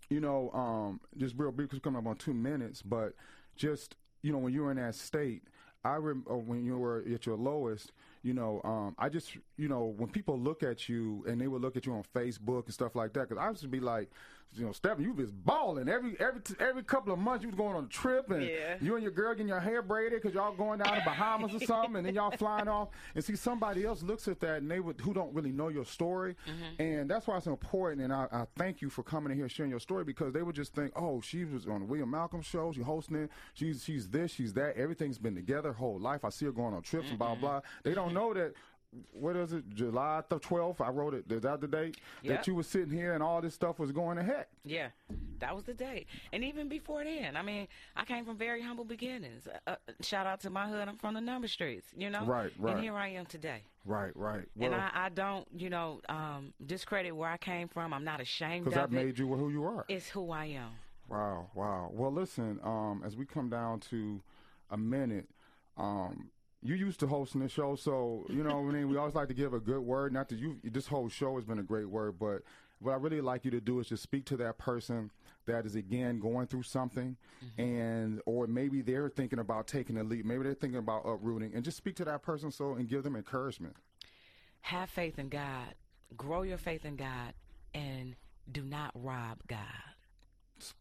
you 0.10 0.20
know, 0.20 0.52
um, 0.52 1.02
just 1.18 1.36
real 1.38 1.52
brief, 1.52 1.70
because 1.70 1.80
coming 1.82 2.00
up 2.00 2.08
on 2.08 2.16
two 2.18 2.34
minutes, 2.34 2.82
but 2.82 3.14
just, 3.56 3.96
you 4.22 4.32
know, 4.32 4.38
when 4.38 4.54
you 4.54 4.64
were 4.64 4.72
in 4.72 4.78
that 4.78 4.96
state, 4.96 5.44
I 5.84 5.96
rem- 5.96 6.24
or 6.26 6.38
when 6.40 6.66
you 6.66 6.78
were 6.78 7.04
at 7.14 7.26
your 7.26 7.38
lowest, 7.38 7.92
you 8.24 8.34
know, 8.34 8.62
um, 8.64 8.96
I 8.98 9.10
just, 9.10 9.38
you 9.58 9.68
know, 9.68 9.86
when 9.86 10.10
people 10.10 10.38
look 10.38 10.64
at 10.64 10.90
you 10.90 11.24
and 11.28 11.40
they 11.40 11.48
would 11.48 11.62
look 11.62 11.78
at 11.78 11.86
you 11.86 11.94
on 11.94 12.04
Facebook 12.04 12.66
and 12.66 12.74
stuff 12.74 12.96
like 12.96 13.14
that, 13.14 13.30
because 13.30 13.42
I 13.42 13.48
used 13.50 13.62
to 13.62 13.68
be 13.68 13.80
like, 13.80 14.10
you 14.54 14.66
know, 14.66 14.72
Stephen, 14.72 15.04
you 15.04 15.14
was 15.14 15.32
balling 15.32 15.88
every 15.88 16.20
every 16.20 16.42
every 16.60 16.84
couple 16.84 17.14
of 17.14 17.20
months. 17.20 17.44
You 17.44 17.50
was 17.50 17.56
going 17.56 17.76
on 17.76 17.86
a 17.86 17.88
trip, 17.88 18.32
and 18.32 18.44
Yeah. 18.44 18.78
you 18.82 18.96
and 18.96 19.04
your 19.04 19.12
girl 19.12 19.34
getting 19.34 19.48
your 19.48 19.60
hair 19.60 19.82
braided 19.82 20.22
because 20.22 20.34
y'all 20.34 20.54
going 20.54 20.80
down 20.80 20.96
to 20.96 21.02
Bahamas 21.06 21.54
or 21.54 21.60
something, 21.66 21.96
and 21.98 22.06
then 22.06 22.16
y'all 22.16 22.32
flying 22.32 22.68
off. 22.68 22.90
And 23.14 23.24
see, 23.24 23.36
somebody 23.36 23.86
else 23.86 24.02
looks 24.02 24.28
at 24.28 24.40
that, 24.40 24.62
and 24.62 24.72
they 24.72 24.80
would 24.80 25.00
who 25.02 25.14
don't 25.14 25.34
really 25.34 25.52
know 25.52 25.68
your 25.68 25.86
story, 25.86 26.36
mm-hmm. 26.48 26.82
and 26.82 27.10
that's 27.10 27.28
why 27.28 27.38
it's 27.38 27.48
important. 27.48 28.02
And 28.02 28.12
I, 28.14 28.28
I 28.32 28.46
thank 28.58 28.82
you 28.82 28.90
for 28.90 29.04
coming 29.04 29.32
in 29.32 29.38
here 29.38 29.50
sharing 29.50 29.70
your 29.70 29.80
story 29.80 30.04
because 30.04 30.34
they 30.34 30.42
would 30.42 30.56
just 30.56 30.74
think, 30.74 30.92
oh, 30.96 31.22
she 31.22 31.46
was 31.46 31.68
on 31.68 31.82
the 31.82 31.86
William 31.86 32.10
Malcolm 32.10 32.42
show, 32.42 32.72
she's 32.72 32.84
hosting 32.86 33.18
it, 33.18 33.30
she's 33.54 33.84
she's 33.84 34.08
this, 34.10 34.32
she's 34.32 34.54
that, 34.54 34.76
everything's 34.78 35.18
been 35.20 35.36
together 35.36 35.70
her 35.70 35.78
whole 35.78 36.00
life. 36.00 36.26
I 36.26 36.30
see 36.30 36.46
her 36.46 36.52
going 36.52 36.74
on 36.74 36.82
trips 36.82 37.10
and 37.10 37.20
blah 37.20 37.36
blah. 37.36 37.62
They 37.84 37.94
don't 37.94 38.14
know 38.14 38.34
that. 38.34 38.54
What 39.12 39.36
is 39.36 39.54
it? 39.54 39.70
July 39.74 40.24
the 40.30 40.40
twelfth. 40.40 40.82
I 40.82 40.90
wrote 40.90 41.14
it. 41.14 41.30
Is 41.32 41.42
that 41.42 41.62
the 41.62 41.68
date 41.68 41.98
Yep. 42.24 42.36
that 42.36 42.48
you 42.48 42.56
were 42.56 42.64
sitting 42.64 42.90
here 42.92 43.14
and 43.14 43.22
all 43.22 43.42
this 43.42 43.54
stuff 43.54 43.80
was 43.80 43.92
going 43.92 44.18
ahead? 44.18 44.46
Yeah, 44.64 44.90
that 45.40 45.54
was 45.54 45.66
the 45.66 45.74
date. 45.74 46.08
And 46.32 46.44
even 46.44 46.70
before 46.70 47.04
then, 47.04 47.36
I 47.36 47.42
mean, 47.42 47.68
I 47.96 48.06
came 48.06 48.26
from 48.26 48.38
very 48.38 48.62
humble 48.62 48.86
beginnings. 48.86 49.48
Uh, 49.48 49.72
uh, 49.72 49.76
shout 50.02 50.26
out 50.26 50.40
to 50.42 50.50
my 50.50 50.68
hood. 50.68 50.88
I'm 50.88 50.96
from 50.96 51.14
the 51.16 51.22
number 51.22 51.48
streets, 51.48 51.88
you 51.98 52.10
know? 52.10 52.24
Right, 52.26 52.52
right. 52.58 52.76
And 52.76 52.84
here 52.84 52.96
I 52.96 53.10
am 53.10 53.26
today. 53.26 53.64
Right, 53.86 54.12
right. 54.16 54.46
and 54.60 54.74
I, 54.74 54.90
I 54.94 55.10
don't, 55.10 55.48
you 55.56 55.70
know, 55.70 56.02
um, 56.10 56.54
discredit 56.66 57.16
where 57.16 57.30
I 57.30 57.38
came 57.38 57.68
from. 57.68 57.94
I'm 57.94 58.04
not 58.04 58.20
ashamed 58.20 58.66
because 58.66 58.84
of 58.84 58.92
that 58.92 58.98
it. 58.98 59.06
made 59.06 59.20
you 59.20 59.28
who 59.28 59.50
you 59.50 59.64
are. 59.66 59.86
It's 59.88 60.10
who 60.10 60.32
I 60.32 60.46
am. 60.46 60.72
Wow, 61.10 61.48
wow. 61.56 61.90
Well, 61.94 62.12
listen, 62.12 62.60
um, 62.64 63.02
as 63.06 63.16
we 63.16 63.26
come 63.26 63.50
down 63.50 63.80
to 63.92 64.22
a 64.72 64.78
minute, 64.78 65.28
um, 65.78 66.30
you 66.68 66.76
used 66.76 67.00
to 67.00 67.08
hosting 67.08 67.42
the 67.42 67.50
show, 67.50 67.76
so 67.76 68.26
you 68.30 68.44
know, 68.44 68.60
what 68.60 68.74
I 68.74 68.78
mean, 68.78 68.90
we 68.90 68.98
always 68.98 69.16
like 69.16 69.30
to 69.30 69.34
give 69.34 69.54
a 69.54 69.60
good 69.60 69.80
word. 69.80 70.12
Not 70.12 70.28
that 70.30 70.38
you, 70.38 70.58
this 70.64 70.88
whole 70.88 71.08
show 71.08 71.36
has 71.36 71.46
been 71.46 71.60
a 71.60 71.64
great 71.64 71.90
word, 71.90 72.20
but 72.20 72.44
what 72.80 72.92
I 72.92 72.96
really 72.96 73.22
like 73.22 73.46
you 73.46 73.52
to 73.52 73.62
do 73.62 73.80
is 73.80 73.88
just 73.88 74.04
speak 74.04 74.26
to 74.26 74.38
that 74.38 74.58
person 74.58 75.10
that 75.46 75.66
is 75.66 75.76
again 75.76 76.20
going 76.20 76.48
through 76.48 76.64
something, 76.64 77.16
mm-hmm. 77.44 77.62
and 77.62 78.22
or 78.26 78.48
maybe 78.48 78.82
they're 78.82 79.10
thinking 79.10 79.40
about 79.40 79.66
taking 79.66 79.98
a 79.98 80.04
leap, 80.04 80.26
maybe 80.26 80.44
they're 80.44 80.54
thinking 80.54 80.80
about 80.80 81.08
uprooting, 81.08 81.54
and 81.56 81.64
just 81.64 81.78
speak 81.78 81.96
to 81.96 82.06
that 82.06 82.22
person 82.22 82.52
so 82.52 82.74
and 82.74 82.90
give 82.90 83.04
them 83.04 83.16
encouragement. 83.16 83.76
Have 84.62 84.90
faith 84.90 85.18
in 85.18 85.30
God. 85.30 85.74
Grow 86.16 86.42
your 86.42 86.58
faith 86.58 86.86
in 86.86 86.98
God, 86.98 87.34
and 87.74 88.16
do 88.52 88.64
not 88.64 88.92
rob 88.94 89.40
God. 89.48 89.60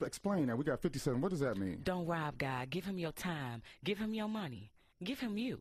Explain 0.01 0.47
that. 0.47 0.57
We 0.57 0.65
got 0.65 0.81
fifty-seven. 0.81 1.21
What 1.21 1.31
does 1.31 1.41
that 1.41 1.57
mean? 1.57 1.81
Don't 1.85 2.07
rob 2.07 2.39
God. 2.39 2.71
Give 2.71 2.85
him 2.85 2.99
your 2.99 3.13
time. 3.13 3.63
Give 3.85 3.99
him 3.99 4.15
your 4.15 4.29
money. 4.29 4.73
Give 5.05 5.21
him 5.21 5.37
you. 5.37 5.61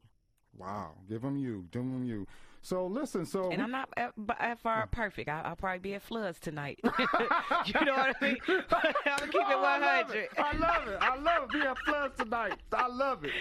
Wow, 0.57 0.91
give 1.09 1.21
them 1.21 1.37
you, 1.37 1.65
give 1.71 1.81
them 1.81 2.03
you. 2.05 2.25
So 2.61 2.87
listen, 2.87 3.27
so 3.27 3.49
And 3.51 3.57
we- 3.59 3.63
I'm 3.63 3.69
not 3.69 3.89
uh, 3.95 3.99
at, 3.99 4.13
at 4.39 4.51
uh, 4.53 4.55
far 4.55 4.87
mm. 4.87 4.91
perfect. 4.91 5.29
I, 5.29 5.41
I'll 5.41 5.55
probably 5.55 5.77
be 5.77 5.93
at 5.93 6.01
Floods 6.01 6.39
tonight. 6.39 6.79
you 6.83 7.85
know 7.85 7.93
what 7.93 8.15
I 8.19 8.25
mean? 8.25 8.37
I'm 8.47 8.57
gonna 8.71 9.31
keep 9.31 9.35
it 9.35 9.35
Oh, 9.35 9.63
I 9.63 9.77
love 9.77 10.07
100. 10.07 10.17
it. 10.17 10.29
I 10.35 10.57
love 10.57 10.87
it. 10.87 10.97
I 10.99 11.15
love 11.15 11.43
it. 11.43 11.51
Be 11.51 11.59
at 11.61 11.77
Floods 11.85 12.15
tonight. 12.17 12.53
I 12.73 12.87
love 12.87 13.23
it. 13.23 13.33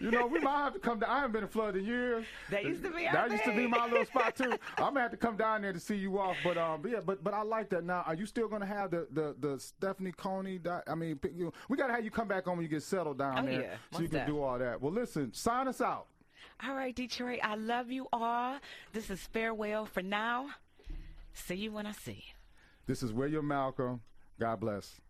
You 0.00 0.10
know, 0.10 0.26
we 0.26 0.38
might 0.38 0.56
have 0.56 0.72
to 0.72 0.78
come 0.78 1.00
down. 1.00 1.10
I 1.10 1.16
haven't 1.16 1.32
been 1.32 1.42
to 1.42 1.48
Flood 1.48 1.76
in 1.76 1.84
years. 1.84 2.24
That 2.50 2.64
used 2.64 2.82
to 2.84 2.90
be 2.90 3.06
our 3.06 3.12
That 3.12 3.30
used 3.30 3.44
to 3.44 3.52
be 3.54 3.66
my 3.66 3.84
little 3.88 4.06
spot 4.06 4.34
too. 4.34 4.52
I'm 4.78 4.94
gonna 4.94 5.00
have 5.00 5.10
to 5.10 5.18
come 5.18 5.36
down 5.36 5.60
there 5.60 5.74
to 5.74 5.80
see 5.80 5.96
you 5.96 6.18
off. 6.18 6.38
But 6.42 6.56
um, 6.56 6.80
but 6.80 6.90
yeah, 6.90 7.00
but 7.04 7.22
but 7.22 7.34
I 7.34 7.42
like 7.42 7.68
that. 7.70 7.84
Now, 7.84 8.04
are 8.06 8.14
you 8.14 8.24
still 8.24 8.48
gonna 8.48 8.64
have 8.64 8.90
the 8.90 9.06
the 9.12 9.36
the 9.38 9.60
Stephanie 9.60 10.12
Coney? 10.12 10.56
Dot, 10.56 10.82
I 10.86 10.94
mean, 10.94 11.20
you, 11.34 11.52
we 11.68 11.76
gotta 11.76 11.92
have 11.92 12.04
you 12.06 12.10
come 12.10 12.26
back 12.28 12.48
on 12.48 12.56
when 12.56 12.62
you 12.62 12.70
get 12.70 12.82
settled 12.82 13.18
down 13.18 13.38
Oh, 13.40 13.42
there, 13.42 13.60
yeah. 13.60 13.76
so 13.92 14.00
you 14.00 14.08
can 14.08 14.26
do 14.26 14.40
all 14.40 14.58
that. 14.58 14.80
Well, 14.80 14.92
listen, 14.94 15.34
sign 15.34 15.68
us 15.68 15.82
out. 15.82 16.06
All 16.64 16.74
right, 16.74 16.94
Detroit, 16.94 17.40
I 17.42 17.54
love 17.56 17.90
you 17.90 18.06
all. 18.12 18.56
This 18.92 19.10
is 19.10 19.20
farewell 19.20 19.84
for 19.84 20.02
now. 20.02 20.48
See 21.34 21.54
you 21.54 21.72
when 21.72 21.86
I 21.86 21.92
see 21.92 22.12
you. 22.12 22.34
This 22.86 23.02
is 23.02 23.12
William 23.12 23.46
Malcolm. 23.46 24.00
God 24.40 24.60
bless. 24.60 25.00